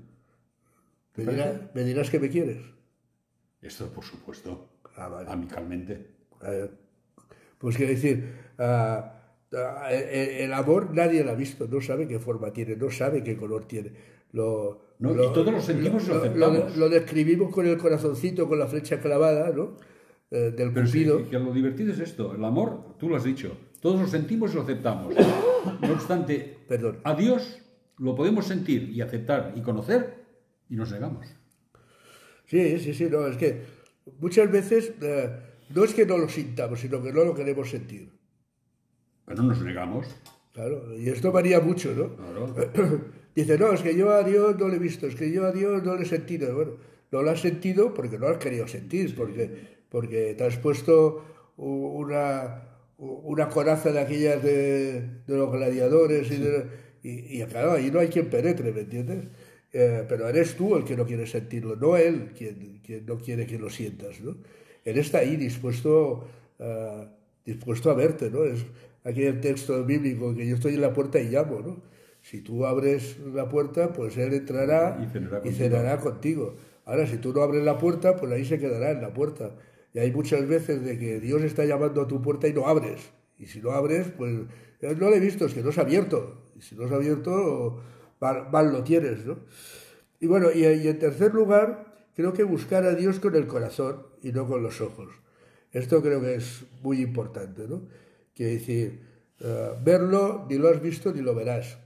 [1.17, 2.59] Me, dirás que me quieres.
[3.61, 5.31] Esto, por supuesto, Ah, vale.
[5.31, 6.07] amicalmente.
[7.59, 9.21] Pues quiero decir, ah,
[9.53, 13.23] ah, el, el amor nadie lo ha visto, no sabe qué forma tiene, no sabe
[13.23, 13.93] qué color tiene.
[14.33, 16.77] Lo, No, y todos lo sentimos y lo aceptamos.
[16.77, 19.77] lo describimos con el corazoncito, con la flecha clavada, ¿no?
[20.31, 22.35] Eh, del Pero sí, que lo divertido es esto.
[22.35, 25.15] El amor, tú lo has dicho, todos lo sentimos y lo aceptamos.
[25.81, 26.99] No obstante, Perdón.
[27.05, 27.59] a Dios
[27.99, 30.25] lo podemos sentir y aceptar y conocer
[30.69, 31.27] y nos negamos.
[32.47, 33.63] Sí, sí, sí, no, es que
[34.19, 35.31] muchas veces eh,
[35.75, 38.11] no es que no lo sintamos, sino que no lo queremos sentir.
[39.25, 40.07] Pero nos negamos.
[40.53, 42.17] Claro, y esto varía mucho, ¿no?
[42.17, 42.55] Claro.
[43.35, 45.53] Dice, no, es que yo a Dios no le he visto, es que yo a
[45.53, 46.55] Dios no le he sentido.
[46.55, 46.73] Bueno,
[47.11, 51.25] no lo has sentido porque no lo has querido sentir, porque, porque te has puesto
[51.57, 52.72] una,
[53.07, 56.67] una coraza de aquellas de, de los gladiadores y, de-
[57.03, 59.25] y, y, claro, ahí no hay quien penetre, ¿me entiendes?
[59.73, 63.47] Eh, pero eres tú el que no quiere sentirlo, no él quien, quien no quiere
[63.47, 64.37] que lo sientas, ¿no?
[64.85, 66.27] Él está ahí dispuesto,
[66.61, 67.07] a
[67.45, 68.45] dispuesto a verte, ¿no?
[68.45, 68.65] Es
[69.05, 71.83] aquel texto bíblico que yo estoy en la puerta y llamo, ¿no?
[72.23, 75.57] Si tú abres la puerta, pues él entrará Y cenará y contigo.
[75.59, 76.57] cenará contigo.
[76.85, 79.57] Ahora, si tú no abres la puerta, pues ahí se quedará en la puerta.
[79.95, 83.13] Y hay muchas veces de que Dios está llamando a tu puerta y no abres.
[83.39, 84.33] Y si no abres, pues
[84.81, 86.51] eh, no lo he visto, es que no se ha abierto.
[86.57, 87.83] Y si no se ha abierto,
[88.21, 89.41] mal, lo tienes, ¿no?
[90.21, 94.33] Y bueno, y, en tercer lugar, creo que buscar a Dios con el corazón y
[94.33, 95.13] no con los ojos.
[95.73, 97.89] Esto creo que es muy importante, ¿no?
[98.35, 99.01] Quiere decir,
[99.41, 101.79] eh, verlo ni lo has visto ni lo verás,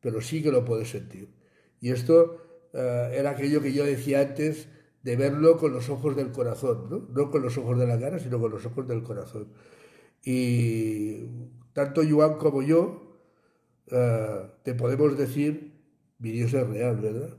[0.00, 1.28] pero sí que lo puedes sentir.
[1.80, 4.68] Y esto eh, era aquello que yo decía antes
[5.02, 6.98] de verlo con los ojos del corazón, ¿no?
[7.12, 9.48] No con los ojos de la cara, sino con los ojos del corazón.
[10.24, 11.26] Y
[11.72, 13.16] tanto Joan como yo
[13.90, 15.72] eh, te podemos decir,
[16.18, 17.36] mi Dios es real, ¿verdad?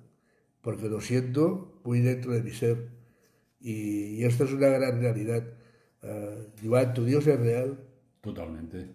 [0.62, 2.89] Porque lo siento muy dentro de mi ser.
[3.60, 5.43] Y, y esto es una gran realidad.
[6.04, 7.80] Eh, Joan, tu Dios es real,
[8.21, 8.89] Totalmente.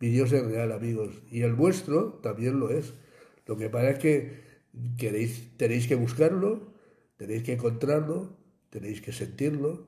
[0.00, 1.22] mi Dios es real, amigos.
[1.30, 2.94] Y el vuestro también lo es.
[3.46, 4.40] Lo que pasa es que
[4.98, 6.72] queréis, tenéis que buscarlo,
[7.16, 8.36] tenéis que encontrarlo,
[8.70, 9.86] tenéis que sentirlo.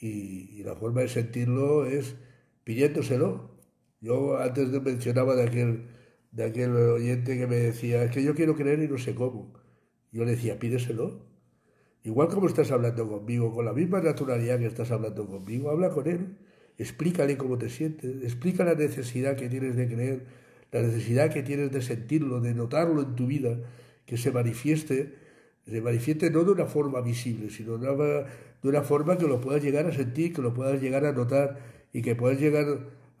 [0.00, 2.16] Y, la forma de sentirlo es
[2.64, 3.50] pidiéndoselo.
[4.00, 5.88] Yo antes mencionaba de aquel,
[6.30, 9.54] de aquel oyente que me decía, es que yo quiero creer y no sé cómo.
[10.12, 11.26] Yo le decía, pídeselo.
[12.04, 16.06] Igual como estás hablando conmigo, con la misma naturalidad que estás hablando conmigo, habla con
[16.08, 16.38] él,
[16.78, 20.26] explícale cómo te sientes, explica la necesidad que tienes de creer,
[20.70, 23.58] la necesidad que tienes de sentirlo, de notarlo en tu vida,
[24.06, 25.16] que se manifieste,
[25.70, 28.04] se manifieste no de una forma visible, sino de una,
[28.62, 31.58] de una forma que lo puedas llegar a sentir, que lo puedas llegar a notar
[31.92, 32.66] y que puedas llegar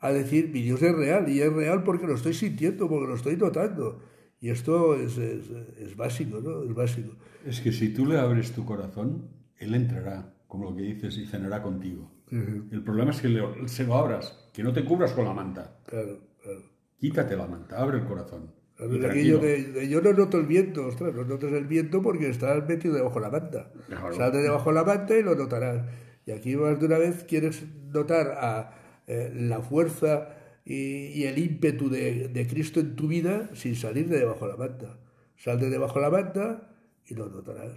[0.00, 3.14] a decir, mi Dios es real, y es real porque lo estoy sintiendo, porque lo
[3.16, 4.00] estoy notando.
[4.40, 6.62] Y esto es, es, es básico, ¿no?
[6.62, 7.12] Es básico.
[7.44, 11.26] Es que si tú le abres tu corazón, Él entrará, como lo que dices, y
[11.26, 12.12] cenará contigo.
[12.30, 15.78] El problema es que le- se lo abras, que no te cubras con la manta.
[15.86, 16.60] Claro, claro.
[17.00, 18.52] Quítate la manta, abre el corazón.
[18.78, 22.66] Aquello de, de yo no noto el viento, ostras, no notas el viento porque estás
[22.68, 23.72] metido debajo de la manta.
[23.86, 24.14] Claro.
[24.14, 25.84] Sal de debajo de la manta y lo notarás.
[26.26, 30.28] Y aquí más de una vez quieres notar a, eh, la fuerza
[30.64, 34.52] y, y el ímpetu de, de Cristo en tu vida sin salir de debajo de
[34.52, 34.98] la manta.
[35.36, 36.74] Sal de debajo de la manta
[37.06, 37.72] y lo notarás.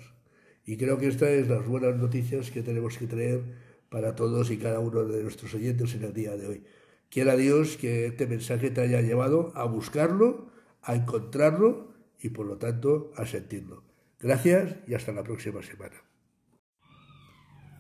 [0.65, 3.41] Y creo que estas es las buenas noticias que tenemos que traer
[3.89, 6.63] para todos y cada uno de nuestros oyentes en el día de hoy.
[7.09, 10.50] Quiera Dios que este mensaje te haya llevado a buscarlo,
[10.83, 13.83] a encontrarlo y por lo tanto a sentirlo.
[14.19, 15.95] Gracias y hasta la próxima semana.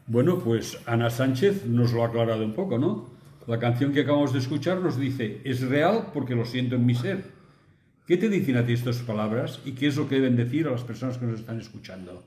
[0.07, 3.09] Bueno, pues Ana Sánchez nos lo ha aclarado un poco, ¿no?
[3.47, 6.95] La canción que acabamos de escuchar nos dice, es real porque lo siento en mi
[6.95, 7.23] ser.
[8.05, 10.71] ¿Qué te dicen a ti estas palabras y qué es lo que deben decir a
[10.71, 12.23] las personas que nos están escuchando?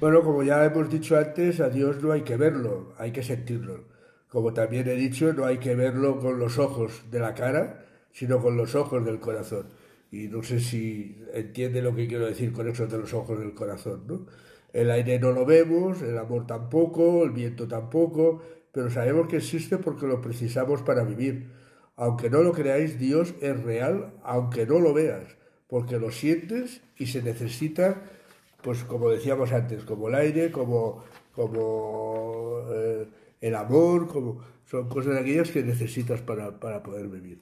[0.00, 3.84] Bueno, como ya hemos dicho antes, a Dios no hay que verlo, hay que sentirlo.
[4.28, 8.40] Como también he dicho, no hay que verlo con los ojos de la cara, sino
[8.40, 9.66] con los ojos del corazón.
[10.10, 13.54] Y no sé si entiende lo que quiero decir con eso de los ojos del
[13.54, 14.26] corazón, ¿no?
[14.72, 18.42] El aire no lo vemos, el amor tampoco, el viento tampoco,
[18.72, 21.50] pero sabemos que existe porque lo precisamos para vivir.
[21.96, 25.36] Aunque no lo creáis, Dios es real, aunque no lo veas,
[25.68, 28.02] porque lo sientes y se necesita,
[28.62, 33.08] pues como decíamos antes, como el aire, como, como eh,
[33.40, 37.40] el amor, como son cosas aquellas que necesitas para, para poder vivir.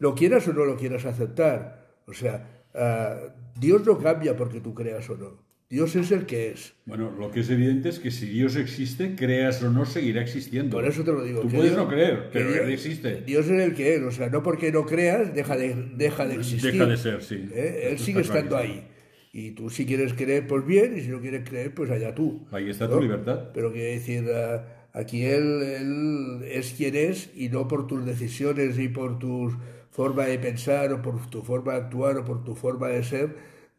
[0.00, 1.94] Lo quieras o no lo quieras aceptar.
[2.06, 3.16] O sea, ah,
[3.58, 5.48] Dios no cambia porque tú creas o no.
[5.68, 6.72] Dios es el que es.
[6.84, 10.76] Bueno, lo que es evidente es que si Dios existe, creas o no, seguirá existiendo.
[10.76, 11.42] Por eso te lo digo.
[11.42, 13.20] Tú puedes Dios- no creer, que pero Dios- Él existe.
[13.24, 14.02] Dios es el que es.
[14.02, 16.72] O sea, no porque no creas, deja de, deja de existir.
[16.72, 17.48] Deja de ser, sí.
[17.54, 17.90] ¿Eh?
[17.92, 18.88] Él sigue estando ahí.
[19.32, 22.48] Y tú si quieres creer, pues bien, y si no quieres creer, pues allá tú.
[22.50, 23.50] Ahí está tu libertad.
[23.54, 28.76] Pero quiere decir, ah, aquí él, él es quien es y no por tus decisiones
[28.76, 29.52] y por tu
[30.00, 33.26] forma de pensar o por tu forma de actuar o por tu forma de ser,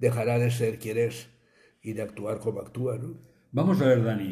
[0.06, 1.16] dejará de ser quien es
[1.88, 3.12] y de actuar como actúa, ¿no?
[3.52, 4.32] Vamos a ver, Dani.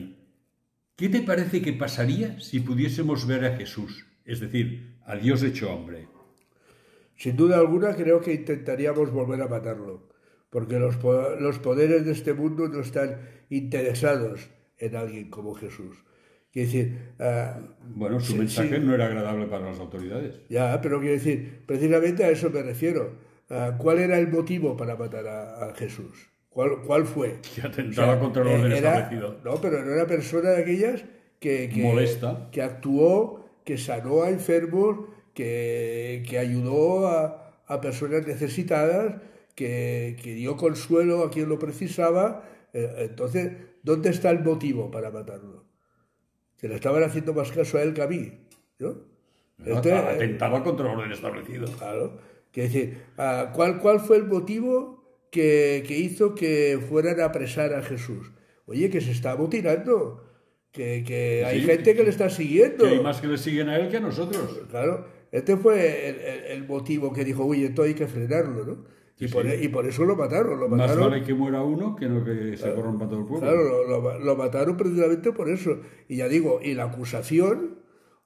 [0.99, 3.91] ¿Qué te parece que pasaría si pudiésemos ver a Jesús?
[4.23, 6.08] Es decir, a Dios hecho hombre.
[7.15, 9.95] Sin duda alguna creo que intentaríamos volver a matarlo,
[10.54, 13.10] porque los, po- los poderes de este mundo no están
[13.49, 14.38] interesados
[14.78, 15.95] en alguien como Jesús.
[16.52, 17.60] Quiere decir, ah,
[17.96, 18.84] Bueno, su Sí, mensaje sí.
[18.86, 20.42] no era agradable para las autoridades.
[20.50, 23.18] ya, pero quiero decir, precisamente a eso me refiero.
[23.50, 26.30] Ah, ¿Cuál era el motivo para matar a, a Jesús?
[26.50, 27.40] ¿Cuál, cuál fue?
[27.56, 29.40] Que atentaba contra el eh, orden era- establecido.
[29.44, 31.04] No, pero no era persona de aquellas
[31.40, 32.50] que, que, Molesta.
[32.52, 39.16] que actuó, que sanó a enfermos, que, que ayudó a, a personas necesitadas,
[39.56, 42.44] que, que dio consuelo a quien lo precisaba.
[42.74, 43.52] Eh, Entonces,
[43.84, 45.59] ¿dónde está el motivo para matarlo?
[46.60, 48.32] Que le estaban haciendo más caso a él que a mí.
[48.80, 48.95] ¿no?
[49.65, 51.65] Este, eh, atentaba contra el orden establecido.
[51.78, 52.17] Claro.
[52.52, 57.74] Quiere decir, ah, ¿cuál, ¿cuál fue el motivo que, que hizo que fueran a apresar
[57.74, 58.32] a Jesús?
[58.65, 60.24] Oye, que se está mutilando,
[60.72, 62.86] que, que hay Sí, gente que le está siguiendo.
[62.86, 64.60] Que hay más que le siguen a él que a nosotros.
[64.69, 68.86] Claro, este fue el, el- el motivo que dijo, oye, esto hay que frenarlo, ¿no?
[69.20, 69.58] Y, Sí, por, sí.
[69.62, 72.74] y por eso lo mataron, lo Más vale que muera uno que no que se
[72.74, 73.46] corrompa todo el pueblo.
[73.48, 75.82] Claro, lo, lo- lo mataron precisamente por eso.
[76.08, 77.80] Y ya digo, y la acusación,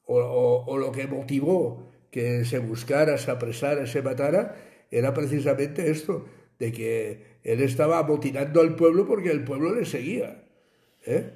[0.05, 4.55] o, o- o lo que motivó que se buscara, se apresara, se matara,
[4.91, 6.25] era precisamente esto,
[6.59, 10.43] de que él estaba amotinando al pueblo porque el pueblo le seguía.
[11.07, 11.31] ¿eh?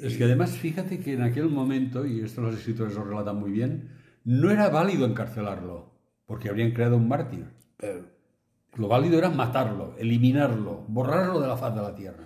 [0.00, 3.50] Es que además, fíjate que en aquel momento, y esto los escritores lo relatan muy
[3.50, 3.90] bien,
[4.24, 5.92] no era válido encarcelarlo,
[6.24, 7.44] porque habrían creado un mártir.
[7.76, 8.09] Pero-
[8.76, 12.24] Lo válido era matarlo, eliminarlo, borrarlo de la faz de la tierra.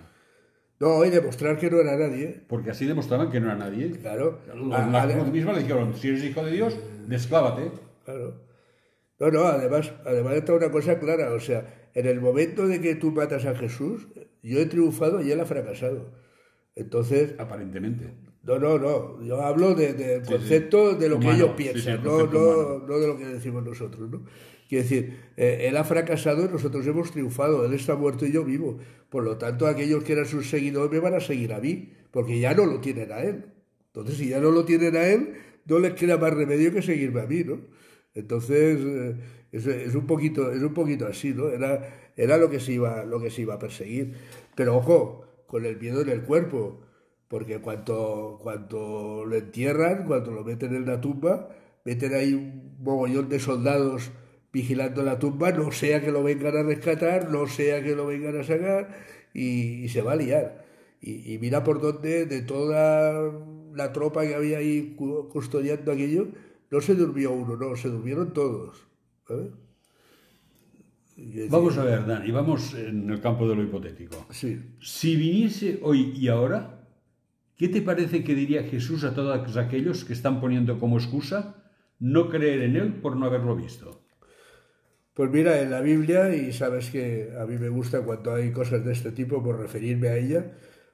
[0.79, 2.43] no, y demostrar que no era nadie.
[2.47, 3.91] Porque así demostraban que no era nadie.
[3.91, 4.39] Claro.
[4.69, 6.77] La a- cruz misma le dijeron, si eres hijo de Dios,
[7.07, 7.71] desclávate.
[8.03, 8.43] Claro.
[9.19, 12.95] No, no, además, además está una cosa clara, o sea, en el momento de que
[12.95, 14.07] tú matas a Jesús,
[14.43, 16.11] yo he triunfado y él ha fracasado.
[16.75, 18.13] Entonces, Aparentemente.
[18.43, 22.03] no, no, no, yo hablo de- del concepto de lo que ellos sí, piensan, el
[22.03, 24.25] no, no, no de lo que decimos nosotros, ¿no?
[24.67, 28.43] Quiere decir, eh, él ha fracasado y nosotros hemos triunfado, él está muerto y yo
[28.43, 28.79] vivo.
[29.09, 32.39] Por lo tanto, aquellos que eran sus seguidores me van a seguir a mí, porque
[32.39, 33.45] ya no lo tienen a él.
[33.87, 37.21] Entonces, si ya no lo tienen a él, no les queda más remedio que seguirme
[37.21, 37.59] a mí, ¿no?
[38.13, 39.15] Entonces, eh,
[39.51, 41.49] es, es un poquito, es un poquito así, ¿no?
[41.49, 44.13] Era, era lo, que se iba, lo que se iba a perseguir.
[44.55, 46.81] Pero ojo, con el miedo en el cuerpo,
[47.27, 51.49] porque cuando, cuando lo entierran, cuando lo meten en la tumba,
[51.83, 54.11] meten ahí un mogollón de soldados
[54.55, 58.39] vigilando la tumba, no sea que lo vengan a rescatar, no sea que lo vengan
[58.39, 58.81] a sacar,
[59.33, 60.47] y, y se va a liar.
[61.01, 63.33] Y, y mira por dónde de toda
[63.73, 66.29] la tropa que había ahí cu- custodiando aquello,
[66.71, 68.87] no se durmió uno, no, se durmieron todos.
[71.49, 74.25] Vamos a ver, Dani, vamos en el campo de lo hipotético.
[74.29, 74.57] Sí.
[74.79, 76.87] Si viniese hoy y ahora,
[77.57, 81.61] ¿qué te parece que diría Jesús a todos aquellos que están poniendo como excusa
[81.99, 84.04] no creer en Él por no haberlo visto?
[85.15, 88.83] Pues mira, en la Biblia, y sabes que a mí me gusta cuando hay cosas
[88.85, 90.51] de este tipo, por referirme a ella,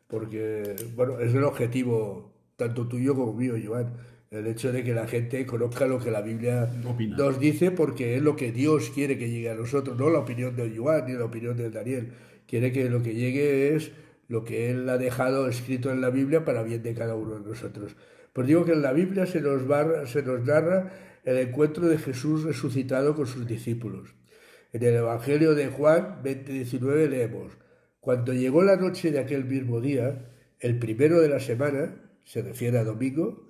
[0.08, 3.94] porque, bueno, es el objetivo tanto tuyo como mío, Joan,
[4.30, 7.18] el hecho de que la gente conozca lo que la Biblia Opina.
[7.18, 10.56] nos dice, porque es lo que Dios quiere que llegue a nosotros, no la opinión
[10.56, 12.12] de Joan ni la opinión de Daniel.
[12.48, 13.92] Quiere que lo que llegue es
[14.28, 17.50] lo que Él ha dejado escrito en la Biblia para bien de cada uno de
[17.50, 17.96] nosotros.
[18.34, 20.92] Pues digo que en la Biblia se nos, va- se nos narra
[21.24, 24.16] el encuentro de Jesús resucitado con sus discípulos.
[24.74, 27.54] En el Evangelio de Juan 20:19 leemos,
[28.00, 32.80] Cuando llegó la noche de aquel mismo día, el primero de la semana, se refiere
[32.80, 33.48] a domingo,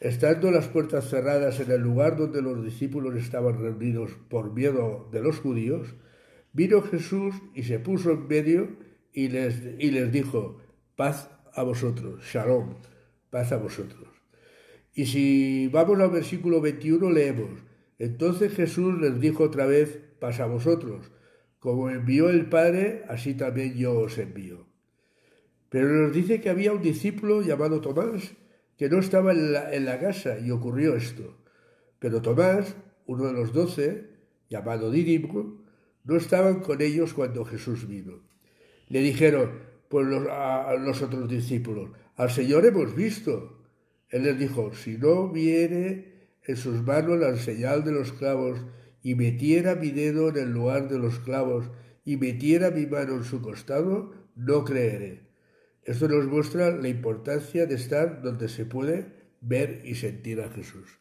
[0.00, 5.22] estando las puertas cerradas en el lugar donde los discípulos estaban reunidos por miedo de
[5.22, 5.94] los judíos,
[6.52, 8.76] vino Jesús y se puso en medio
[9.12, 10.58] y les, y les dijo,
[10.94, 12.76] paz a vosotros, shalom,
[13.30, 14.17] paz a vosotros.
[14.98, 17.50] Y si vamos al versículo 21 leemos,
[18.00, 21.12] entonces Jesús les dijo otra vez, paz a vosotros,
[21.60, 24.66] Como envió el Padre, así también yo os envío.
[25.68, 28.34] Pero nos dice que había un discípulo llamado Tomás
[28.76, 31.44] que no estaba en la, en la casa y ocurrió esto.
[32.00, 32.74] Pero Tomás,
[33.06, 34.10] uno de los doce,
[34.50, 35.62] llamado Dídimo,
[36.02, 38.24] no estaban con ellos cuando Jesús vino.
[38.88, 43.57] Le dijeron pues a los otros discípulos, al Señor hemos visto.
[44.10, 48.60] Él les dijo, si no viere en sus manos la señal de los clavos
[49.02, 51.70] y metiera mi dedo en el lugar de los clavos
[52.04, 55.28] y metiera mi mano en su costado, no creeré.
[55.84, 59.06] Esto nos muestra la importancia de estar donde se puede
[59.40, 60.98] ver y sentir a Jesús.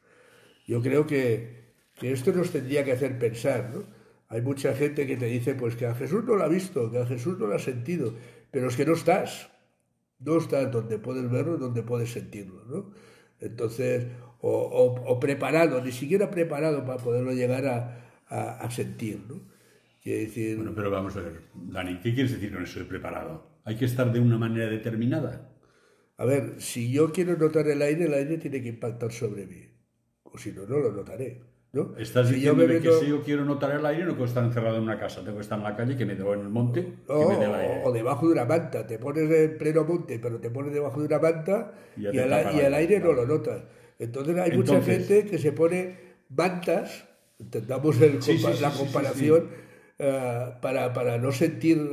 [0.65, 3.85] Yo creo que, que esto nos tendría que hacer pensar, ¿no?
[4.29, 6.99] Hay mucha gente que te dice, pues que a Jesús no lo ha visto, que
[6.99, 8.13] a Jesús no lo ha sentido,
[8.51, 9.49] pero es que no estás,
[10.19, 12.91] no estás donde puedes verlo, donde puedes sentirlo, ¿no?
[13.39, 14.07] Entonces,
[14.41, 19.41] o, o, o preparado, ni siquiera preparado para poderlo llegar a, a, a sentir, ¿no?
[20.01, 20.57] Quiere decir...
[20.57, 23.59] Bueno, pero vamos a ver, Dani, ¿qué quieres decir con eso de preparado?
[23.63, 25.53] ¿Hay que estar de una manera determinada?
[26.17, 29.65] A ver, si yo quiero notar el aire, el aire tiene que impactar sobre mí.
[30.23, 31.41] O si no, no lo notaré.
[31.73, 31.95] ¿No?
[31.97, 34.77] Estás si diciéndome meto- que si yo quiero notar el aire no puedo estar encerrado
[34.77, 36.81] en una casa, tengo que estar en la calle, que me dé en el monte,
[37.07, 37.81] que No, me dé el aire.
[37.85, 38.87] o debajo de una manta.
[38.87, 42.31] Te pones en pleno monte, pero te pones debajo de una manta Y te el,
[42.55, 43.61] y aire, no lo notas.
[43.99, 45.97] Entonces hay mucha gente que se pone
[46.29, 47.05] mantas,
[47.39, 49.47] intentamos el Sí, sí, compa- sí, la sí, comparación,
[49.99, 51.89] eh, para, para no sentir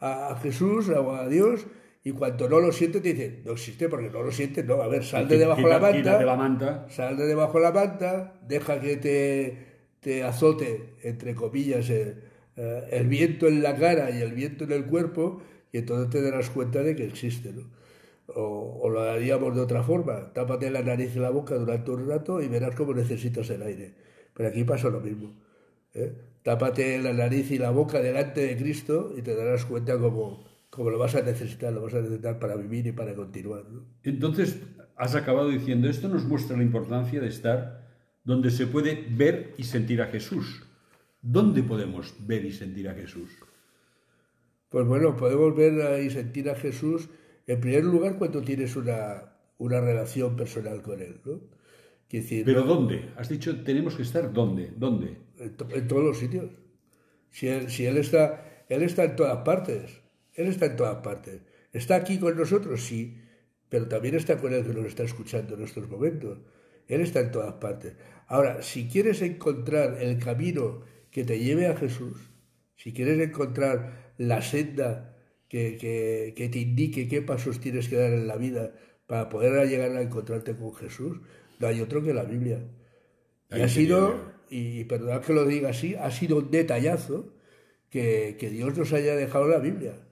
[0.00, 1.66] a Jesús o a Dios.
[2.06, 4.64] Y cuando no lo sientes, te dicen, no existe porque no lo sientes.
[4.64, 5.96] No, a ver, sal de debajo de la manta.
[5.96, 6.86] quítate la manta.
[6.88, 9.58] Sal de debajo de la manta, deja que te,
[9.98, 12.22] te azote, entre comillas, el,
[12.54, 15.42] eh, el viento en la cara y el viento en el cuerpo,
[15.72, 17.52] y entonces te darás cuenta de que existe.
[17.52, 17.62] ¿no?
[18.28, 22.08] O, o lo haríamos de otra forma, tápate la nariz y la boca durante un
[22.08, 23.94] rato y verás cómo necesitas el aire.
[24.32, 25.34] Pero aquí pasa lo mismo.
[25.92, 26.12] ¿eh?
[26.44, 30.44] Tápate la nariz y la boca delante de Cristo y te darás cuenta cómo,
[30.76, 33.64] cómo lo vas a necesitar, lo vas a necesitar para vivir y para continuar.
[33.68, 33.86] ¿no?
[34.02, 34.60] Entonces,
[34.96, 37.86] has acabado diciendo, esto nos muestra la importancia de estar
[38.24, 40.62] donde se puede ver y sentir a Jesús.
[41.22, 43.30] ¿Dónde podemos ver y sentir a Jesús?
[44.68, 47.08] Pues bueno, podemos ver y sentir a Jesús
[47.46, 51.40] en primer lugar cuando tienes una, una relación personal con Él, ¿no?
[52.10, 52.66] Decir, ¿Pero ¿no?
[52.74, 53.10] dónde?
[53.16, 54.72] Has dicho, tenemos que estar dónde?
[54.76, 55.16] ¿Dónde?
[55.38, 56.50] En, to- en todos los sitios.
[57.30, 60.00] Si él, si él está, él está en todas partes.
[60.36, 61.40] Él está en todas partes.
[61.72, 62.82] ¿Está aquí con nosotros?
[62.84, 63.18] Sí.
[63.68, 66.38] Pero también está con Él que nos está escuchando en estos momentos.
[66.88, 67.94] Él está en todas partes.
[68.28, 72.18] Ahora, si quieres encontrar el camino que te lleve a Jesús,
[72.76, 75.16] si quieres encontrar la senda
[75.48, 78.74] que, que- que te indique qué pasos tienes que dar en la vida
[79.06, 81.20] para poder llegar a encontrarte con Jesús,
[81.58, 82.60] no hay otro que la Biblia.
[83.50, 87.34] Y ha sido, y perdonad que lo diga así, ha sido un detallazo
[87.90, 90.05] que, que Dios nos haya dejado la Biblia.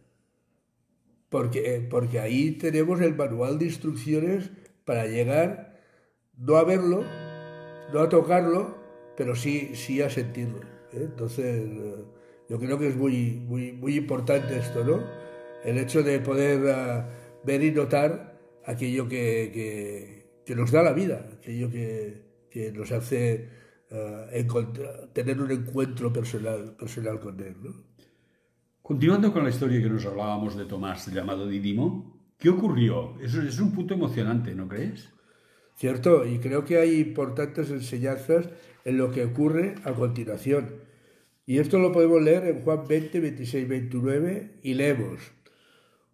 [1.35, 4.51] Porque, porque ahí tenemos el manual de instrucciones
[4.85, 5.80] para llegar,
[6.39, 7.03] no a verlo,
[7.93, 8.76] no a tocarlo,
[9.16, 10.61] pero sí, sí a sentirlo.
[10.93, 11.09] ¿eh?
[11.11, 12.05] Entonces, eh,
[12.49, 13.16] yo creo que es muy,
[13.51, 15.03] muy, muy importante esto, ¿no?
[15.64, 17.09] El hecho de poder ah,
[17.45, 22.93] ver y notar aquello que, que- que nos da la vida, aquello que, que nos
[22.93, 23.49] hace
[24.32, 27.72] encontrar- tener un encuentro personal, personal con Él, ¿no?
[28.85, 33.18] Continuando con la historia que nos hablábamos de Tomás llamado Didimo, ¿qué ocurrió?
[33.18, 35.09] Es un punto emocionante, ¿no crees?
[35.74, 36.26] ¿Cierto?
[36.26, 38.51] Y creo que hay importantes enseñanzas
[38.85, 40.82] en lo que ocurre a continuación.
[41.47, 45.32] Y esto lo podemos leer en Juan 20, 26, 29 y leemos.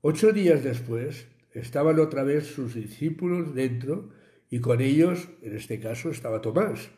[0.00, 4.10] Ocho días después estaban otra vez sus discípulos dentro
[4.48, 6.88] y con ellos, en este caso, estaba Tomás.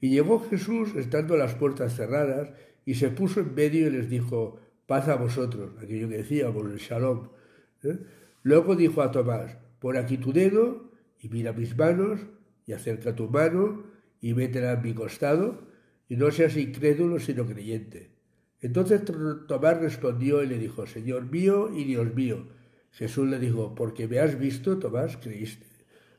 [0.00, 2.52] Y llegó Jesús estando las puertas cerradas
[2.86, 6.78] y se puso en medio y les dijo, paz a vosotros, aquello que decíamos, el
[6.78, 7.28] shalom.
[7.84, 7.98] ¿eh?
[8.42, 12.20] Luego dijo a Tomás, pon aquí tu dedo y mira mis manos
[12.66, 13.84] y acerca tu mano
[14.22, 15.68] y métela en mi costado
[16.08, 18.10] y no seas incrédulo sino creyente.
[18.62, 19.02] Entonces
[19.46, 22.48] Tomás respondió y le dijo, Señor mío y Dios mío.
[22.90, 25.66] Jesús le dijo, porque me has visto, Tomás, creíste.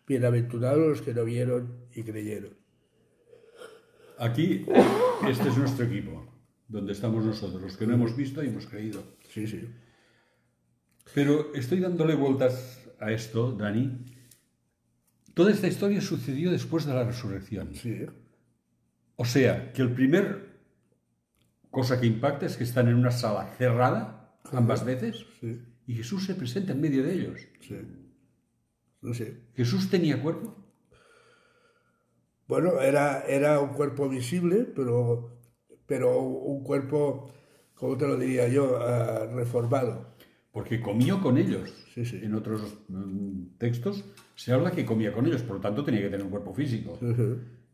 [0.08, 2.54] Bienaventurados los que no vieron y creyeron.
[4.20, 4.66] Aquí,
[5.28, 6.29] este es nuestro equipo,
[6.70, 9.04] donde estamos nosotros, los que no hemos visto y hemos creído.
[9.34, 9.68] Sí, sí.
[11.14, 14.06] Pero estoy dándole vueltas a esto, Dani.
[15.34, 17.74] Toda esta historia sucedió después de la resurrección.
[17.74, 18.06] Sí,
[19.16, 20.60] O sea, que el primer
[21.72, 26.26] cosa que impacta es que están en una sala cerrada ambas veces sí, y Jesús
[26.26, 27.42] se presenta en medio de ellos.
[27.60, 27.78] sí.
[29.02, 29.46] No sé.
[29.56, 30.58] ¿Jesús tenía cuerpo?
[32.50, 35.39] Bueno, era, era un cuerpo visible, pero,
[35.90, 37.30] pero un cuerpo
[37.76, 38.78] ¿cómo te lo diría yo?
[38.82, 40.06] Ah, reformado.
[40.52, 41.74] Porque comió con ellos.
[41.94, 42.20] Sí, sí.
[42.24, 46.10] En otros mm, textos se habla que comía con ellos, por lo tanto tenía que
[46.10, 46.98] tener un cuerpo físico.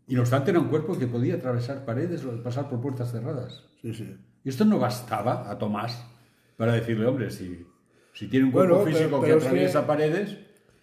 [0.08, 3.64] Y no obstante era un cuerpo que podía atravesar paredes o pasar por puertas cerradas.
[3.82, 4.16] Sí, sí.
[4.44, 6.06] Y esto no bastaba a Tomás
[6.58, 7.66] para decirle, hombre, si,
[8.14, 10.38] si tiene un cuerpo Bueno, físico pero que es que- atraviesa paredes,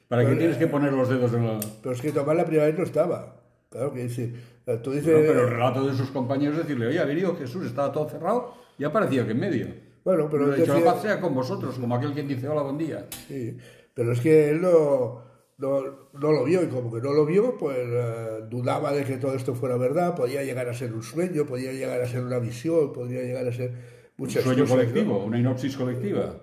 [0.08, 1.60] ¿para qué pero- tienes que poner los dedos en la...?
[1.82, 3.40] Pero es que Tomás la primera vez no estaba.
[3.70, 4.34] Claro que decir,
[4.82, 5.12] tú dices...
[5.12, 8.08] No, pero el relato de sus compañeros es decirle, oye, ha venido Jesús, estaba todo
[8.08, 9.66] cerrado y ha aparecido que en medio.
[10.04, 12.62] Bueno, pero él ha dicho, la paz sea con vosotros, como aquel quien dice, hola,
[12.62, 13.06] buen día.
[13.28, 13.56] Sí,
[13.94, 15.22] pero es que él no,
[15.58, 15.82] no,
[16.12, 19.34] no lo vio y como que no lo vio, pues eh, dudaba de que todo
[19.34, 22.92] esto fuera verdad, podía llegar a ser un sueño, podía llegar a ser una visión,
[22.92, 23.76] podría llegar a ser Un
[24.16, 24.76] muchas sueño cosas.
[24.76, 24.82] ¿no?
[24.82, 26.36] colectivo, una inopsis colectiva.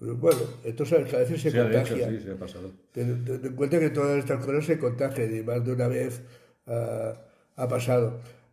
[0.00, 2.08] Bueno, entonces a veces se Sí, de hecho, contagia.
[2.10, 2.70] sí, se ha pasado.
[2.92, 6.22] Ten, ten en cuenta que todas estas cosas se contagian y más de una vez
[6.66, 7.14] ah,
[7.58, 8.06] ha pasado.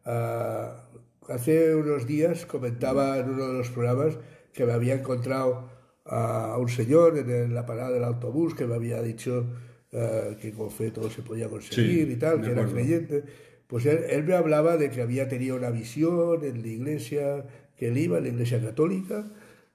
[0.06, 0.84] Ah,
[1.30, 4.18] hace unos días comentaba en uno de los programas
[4.54, 5.70] que me había encontrado
[6.06, 9.46] a un señor en la parada del autobús que me había dicho
[9.94, 12.74] ah, que con fe todo se podía conseguir Sí, y tal, que era acuerdo.
[12.74, 13.24] creyente.
[13.68, 17.46] Pues él, él me hablaba de que había tenido una visión en la iglesia
[17.78, 19.26] que él iba, en la iglesia católica,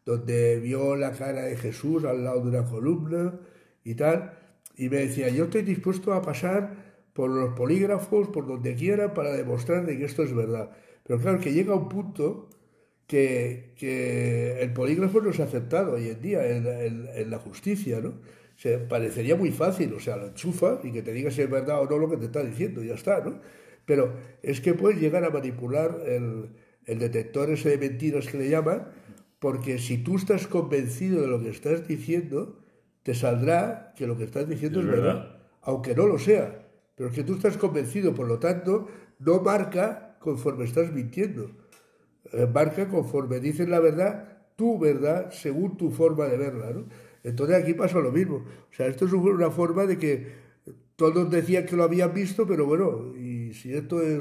[0.05, 3.35] donde vio la cara de Jesús al lado de una columna
[3.85, 4.33] y tal,
[4.77, 9.33] y me decía, yo estoy dispuesto a pasar por los polígrafos, por donde quiera, para
[9.33, 10.71] demostrar de que esto es verdad.
[11.05, 12.49] Pero claro, que llega un punto
[13.07, 18.01] que, que el polígrafo no es aceptado hoy en día en, en- en la justicia,
[18.01, 18.11] ¿no?
[18.11, 21.51] O sea, parecería muy fácil, o sea, lo enchufa y que te diga si es
[21.51, 23.41] verdad o no lo que te está diciendo, ya está, ¿no?
[23.87, 26.51] Pero es que puedes llegar a manipular el,
[26.87, 28.89] el detector ese de mentiras que le llaman,
[29.39, 32.59] porque si tú estás convencido de lo que estás diciendo,
[33.03, 35.15] te saldrá que lo que estás diciendo Es es, verdad.
[35.15, 35.37] verdad.
[35.63, 36.67] aunque no lo sea.
[37.01, 38.87] Pero es que tú estás convencido, por lo tanto,
[39.21, 41.51] no marca conforme estás mintiendo.
[42.31, 46.85] Eh, marca conforme dices la verdad, tu verdad, según tu forma de verla, ¿no?
[47.25, 48.45] Entonces aquí pasa lo mismo.
[48.45, 50.27] O sea, esto es una forma de que
[50.97, 54.21] todos decían que lo habían visto, pero bueno, y si esto es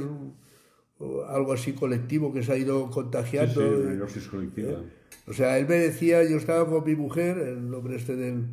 [1.27, 3.59] algo así colectivo que se ha ido Sí, sí, contagiando.
[3.77, 4.83] una eh, colectiva.
[5.27, 8.45] o sea, él me decía, yo estaba con mi mujer, el hombre este del,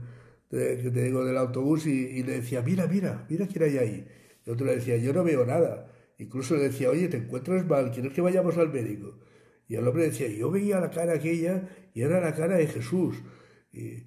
[0.50, 3.78] de- que te digo del autobús, y, y le decía, mira, mira, mira quién hay
[3.78, 4.08] ahí.
[4.46, 5.92] Y otro le decía, yo no veo nada.
[6.18, 9.18] Incluso le decía, oye, te encuentras mal, ¿quieres que vayamos al médico?
[9.68, 13.16] Y el hombre decía, yo veía la cara aquella y era la cara de Jesús.
[13.72, 14.04] Y,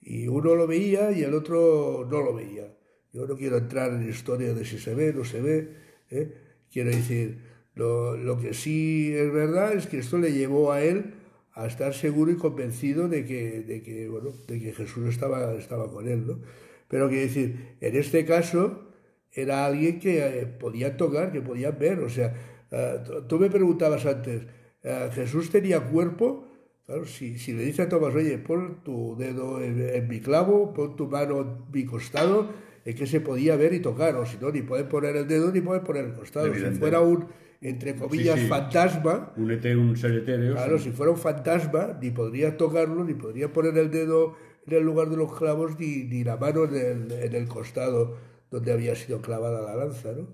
[0.00, 2.74] y uno lo veía y el otro no lo veía.
[3.12, 5.68] Yo no quiero entrar en historia de si se ve, no se ve.
[6.10, 6.34] ¿eh?
[6.72, 7.38] Quiero decir,
[7.74, 11.14] lo, lo que sí es verdad es que esto le llevó a él
[11.52, 15.90] a estar seguro y convencido de que, de que, bueno, de que Jesús estaba, estaba
[15.92, 16.26] con él.
[16.26, 16.40] ¿no?
[16.88, 18.91] Pero quiero decir, en este caso
[19.34, 22.00] era alguien que eh, podía tocar, que podía ver.
[22.00, 22.34] O sea,
[22.70, 24.42] eh, tú- me preguntabas antes,
[24.82, 26.48] eh, ¿Jesús tenía cuerpo?
[26.86, 30.74] Claro, si, si le dice a Tomás, oye, pon tu dedo en, en mi clavo,
[30.74, 32.48] pon tu mano en mi costado,
[32.84, 35.52] es que se podía ver y tocar, o si no, ni pueden poner el dedo
[35.52, 36.46] ni pueden poner el costado.
[36.46, 36.74] Evidente.
[36.74, 37.28] Si fuera un,
[37.60, 38.46] entre comillas, sí.
[38.48, 40.54] fantasma, Un etéreo, un ser etéreo.
[40.54, 40.84] claro, sí.
[40.86, 44.34] si fuera un fantasma, ni podría tocarlo, ni podría poner el dedo
[44.66, 48.16] en el lugar de los clavos, ni, ni la mano en el, en el costado
[48.52, 50.28] donde había sido clavada la lanza, ¿no?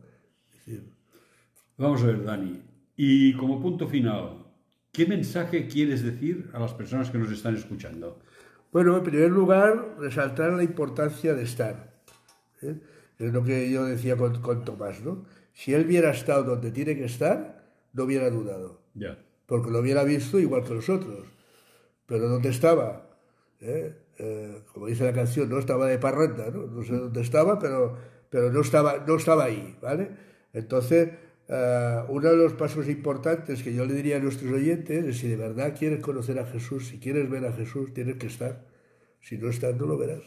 [0.51, 0.83] Es decir,
[1.79, 2.61] Vamos a ver, Dani.
[2.97, 4.45] Y como punto final,
[4.93, 8.19] ¿qué mensaje quieres decir a las personas que nos están escuchando?
[8.73, 11.95] Bueno, en primer lugar, resaltar la importancia de estar.
[12.61, 12.81] ¿eh?
[13.19, 15.25] Es lo que yo decía con, con Tomás, ¿no?
[15.55, 19.17] Si él hubiera estado donde tiene que estar, no hubiera dudado, Ya.
[19.47, 21.27] porque lo hubiera visto igual que los otros.
[22.07, 23.09] Pero ¿dónde estaba?
[23.61, 23.95] ¿Eh?
[24.19, 26.67] Eh, como dice la canción, no estaba de parranda, ¿no?
[26.67, 27.97] No sé dónde estaba, pero,
[28.31, 30.11] pero no, estaba, no estaba ahí, ¿vale?
[30.53, 31.11] Entonces,
[31.49, 35.29] eh, uno de los pasos importantes que yo le diría a nuestros oyentes es si
[35.29, 38.67] de verdad quieres conocer a Jesús, si quieres ver a Jesús, tienes que estar.
[39.21, 40.23] Si no estás, no lo verás.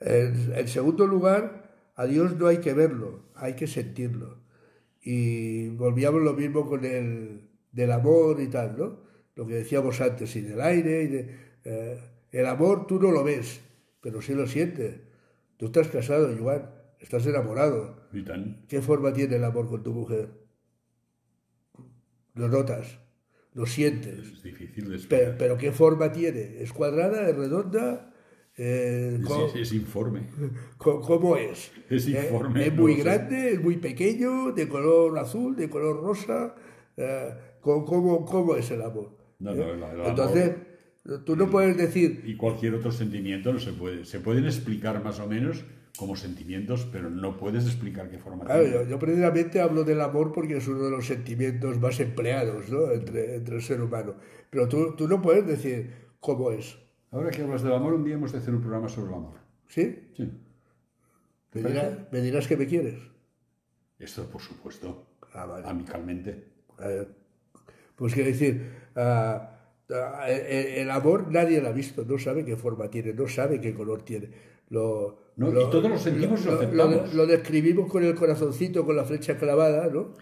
[0.00, 4.42] En, en segundo lugar, a Dios no hay que verlo, hay que sentirlo.
[5.02, 9.00] Y volvíamos lo mismo con el del amor y tal, ¿no?
[9.34, 11.98] Lo que decíamos antes, y del aire, y de, eh,
[12.32, 13.60] el amor tú no lo ves,
[14.00, 15.00] pero sí lo sientes.
[15.56, 16.70] Tú estás casado, Joan,
[17.00, 17.96] estás enamorado.
[18.12, 18.64] Y tan.
[18.68, 20.30] ¿Qué forma tiene el amor con tu mujer?
[22.34, 22.98] Lo notas,
[23.54, 24.18] lo sientes.
[24.20, 25.36] Es difícil de Pero, explicar.
[25.38, 26.62] pero ¿qué forma tiene?
[26.62, 27.28] ¿Es cuadrada?
[27.28, 28.14] ¿Es redonda?
[28.56, 30.28] Eh, ¿cómo, Es, es informe.
[30.78, 31.70] cómo es?
[31.90, 33.02] Es Eh, informe, ¿Es no muy sé.
[33.02, 33.52] grande?
[33.52, 34.52] ¿Es muy pequeño?
[34.52, 35.56] ¿De color azul?
[35.56, 36.54] ¿De color rosa?
[36.96, 39.16] Eh, ¿cómo, cómo, es el amor?
[39.40, 39.56] No, ¿Eh?
[39.56, 40.56] no, el- el amor- Entonces,
[41.24, 44.04] tú no puedes decir, Y cualquier otro sentimiento no se puede.
[44.04, 45.64] Se pueden explicar más o menos,
[45.96, 48.76] como sentimientos, pero no puedes explicar qué forma Claro, tiene.
[48.84, 52.92] yo, yo precisamente hablo del amor porque es uno de los sentimientos más empleados ¿no?
[52.92, 54.14] entre, entre el ser humano.
[54.50, 55.90] Pero tú, tú no puedes decir
[56.20, 56.78] cómo es.
[57.10, 59.38] Ahora que hablas del amor, un día hemos de hacer un programa sobre el amor.
[59.66, 60.10] ¿Sí?
[60.16, 60.30] Sí.
[61.54, 63.00] ¿Me, dirás que me quieres?
[63.98, 65.66] Esto, por supuesto, Ah, vale.
[65.66, 66.44] amicalmente.
[66.80, 67.06] Eh,
[67.96, 69.57] Pues quiere decir, ah,
[69.88, 73.74] el, el amor nadie lo ha visto, no sabe qué forma tiene, no sabe qué
[73.74, 74.30] color tiene.
[74.70, 77.14] Lo, No, y todos lo sentimos y lo aceptamos.
[77.14, 80.14] Lo, describimos con el corazoncito, con la flecha clavada, ¿no?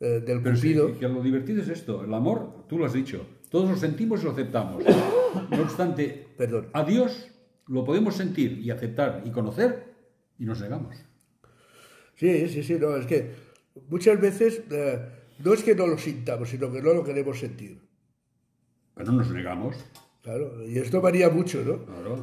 [0.00, 3.26] Eh, del Pero sí, que lo divertido es esto, el amor, tú lo has dicho,
[3.50, 4.82] todos lo sentimos y lo aceptamos.
[5.50, 6.68] No obstante, Perdón.
[6.72, 7.28] a Dios
[7.66, 9.84] lo podemos sentir y aceptar y conocer
[10.38, 10.96] y nos negamos.
[12.16, 13.30] Sí, sí, sí, no, es que
[13.88, 14.98] muchas veces eh,
[15.44, 17.89] no es que no lo sintamos, sino que no lo queremos sentir.
[19.00, 19.76] Pero nos negamos.
[20.22, 21.84] Claro, y esto varía mucho, ¿no?
[21.86, 22.22] Claro.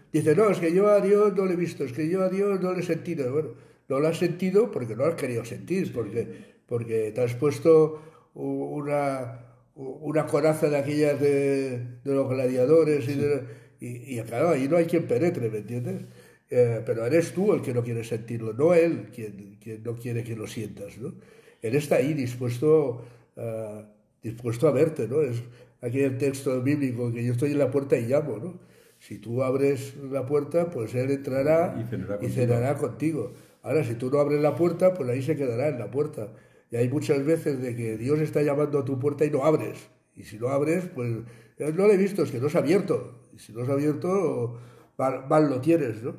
[0.12, 2.30] Dice, no, es que yo a Dios no le he visto, es que yo a
[2.30, 3.30] Dios no le he sentido.
[3.30, 3.50] Bueno,
[3.88, 6.26] no lo has sentido porque no lo has querido sentir, porque,
[6.66, 8.00] porque te has puesto
[8.34, 9.40] una,
[9.74, 13.42] una coraza de aquellas de, de los gladiadores y, de-
[13.80, 16.02] y, y, claro, ahí no hay quien penetre, ¿me entiendes?
[16.50, 20.24] Eh, pero eres tú el que no quiere sentirlo, no él quien, quien no quiere
[20.24, 21.12] que lo sientas, ¿no?
[21.60, 23.04] Él está ahí dispuesto,
[23.36, 23.82] ah,
[24.22, 25.20] dispuesto a verte, ¿no?
[25.20, 25.42] Es
[25.80, 28.60] aquel texto bíblico que yo estoy en la puerta y llamo, ¿no?
[28.98, 32.34] Si tú abres la puerta, pues él entrará Y cenará y contigo.
[32.34, 33.32] cenará contigo.
[33.62, 36.32] Ahora, si tú no abres la puerta, pues ahí se quedará en la puerta.
[36.70, 39.88] Y hay muchas veces de que Dios está llamando a tu puerta y no abres.
[40.16, 41.10] Y si no abres, pues
[41.58, 43.20] eh, no lo he visto, es que no se ha abierto.
[43.34, 44.58] Y si no se ha abierto,
[44.96, 46.16] mal, mal lo tienes, ¿no?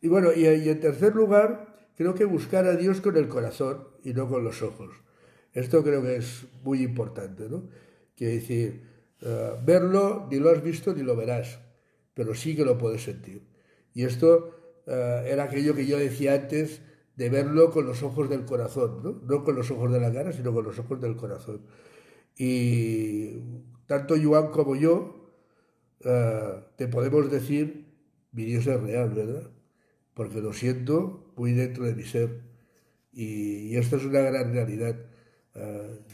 [0.00, 1.66] Y bueno, y, y en tercer lugar,
[1.96, 4.90] creo que buscar a Dios con el corazón y no con los ojos.
[5.54, 7.64] Esto creo que es muy importante, ¿no?
[8.16, 8.82] Quiere decir,
[9.22, 11.60] eh, verlo ni lo has visto ni lo verás,
[12.14, 13.46] pero sí que lo puedes sentir.
[13.94, 16.82] Y esto eh, era aquello que yo decía antes
[17.16, 19.20] de verlo con los ojos del corazón, ¿no?
[19.24, 21.62] No con los ojos de la cara, sino con los ojos del corazón.
[22.36, 23.38] Y
[23.86, 25.30] tanto Joan como yo
[26.04, 27.86] eh, te podemos decir,
[28.32, 29.50] mi Dios es real, ¿verdad?
[30.14, 32.42] Porque lo siento muy dentro de mi ser.
[33.12, 34.96] Y, y esto es una gran realidad.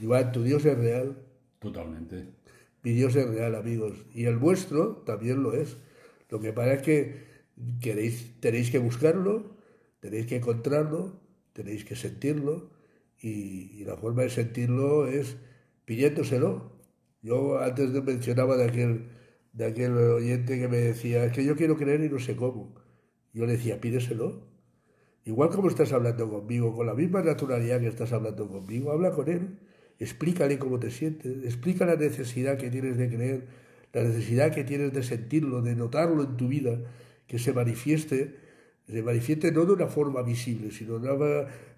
[0.03, 1.17] Joan, tu Dios es real,
[1.59, 2.27] Totalmente.
[2.83, 4.05] mi Dios es real, amigos.
[4.15, 5.77] Y el vuestro también lo es.
[6.31, 7.29] Lo que pasa es que
[7.81, 9.57] queréis, tenéis que buscarlo,
[10.01, 11.21] tenéis que encontrarlo,
[11.53, 12.71] tenéis que sentirlo.
[13.21, 15.37] Y, la forma de sentirlo es
[15.85, 16.73] pidiéndoselo.
[17.23, 19.09] Yo antes mencionaba de aquel,
[19.53, 22.75] de aquel oyente que me decía, es que yo quiero creer y no sé cómo.
[23.33, 24.47] Yo le decía, pídeselo.
[25.25, 29.29] Igual como estás hablando conmigo, con la misma naturalidad que estás hablando conmigo, habla con
[29.29, 29.59] él,
[29.99, 33.47] explícale cómo te sientes, explica la necesidad que tienes de creer,
[33.93, 36.79] la necesidad que tienes de sentirlo, de notarlo en tu vida,
[37.27, 38.37] que se manifieste,
[38.87, 41.25] se manifieste no de una forma visible, sino de una,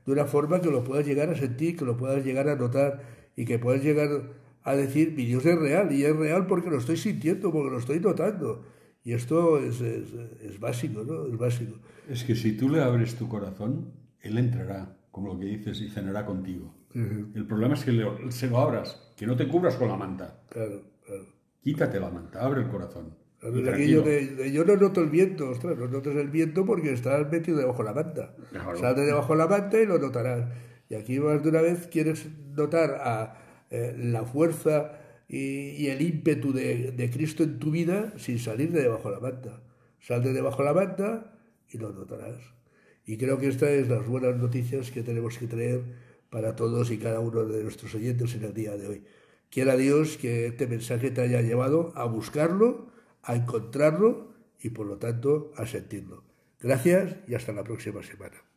[0.06, 3.02] de una forma que lo puedas llegar a sentir, que lo puedas llegar a notar
[3.36, 6.78] y que puedas llegar a decir, mi Dios es real, y es real porque lo
[6.78, 8.64] estoy sintiendo, porque lo estoy notando.
[9.02, 10.12] Y esto es, es,
[10.42, 11.26] es básico, ¿no?
[11.26, 11.78] Es básico.
[12.08, 15.88] Es que si tú le abres tu corazón, Él entrará, como lo que dices, y
[15.88, 16.74] cenará contigo.
[16.94, 20.42] El problema es que le- se lo abras, que no te cubras con la manta.
[20.48, 21.24] Claro, claro.
[21.62, 23.14] Quítate la manta, abre el corazón.
[23.38, 24.00] Claro, Y es tranquilo.
[24.02, 27.58] aquello de, yo no noto el viento, ostras, no notas el viento porque estás metido
[27.58, 28.34] debajo de la manta.
[28.50, 28.76] Claro.
[28.78, 30.48] Sal de debajo de la manta y lo notarás.
[30.88, 32.26] Y aquí más de una vez quieres
[32.56, 33.36] notar a,
[33.70, 34.92] eh, la fuerza
[35.28, 39.14] y, y el ímpetu de, de Cristo en tu vida sin salir de debajo de
[39.14, 39.62] la manta.
[40.00, 41.32] Sal de debajo de la manta
[41.70, 42.36] y lo notarás.
[43.06, 45.82] Y creo que estas es las buenas noticias que tenemos que traer
[46.30, 49.04] para todos y cada uno de nuestros oyentes en el día de hoy.
[49.50, 54.98] Quiera Dios que este mensaje te haya llevado a buscarlo, a encontrarlo y por lo
[54.98, 56.24] tanto a sentirlo.
[56.60, 58.49] Gracias y hasta la próxima semana.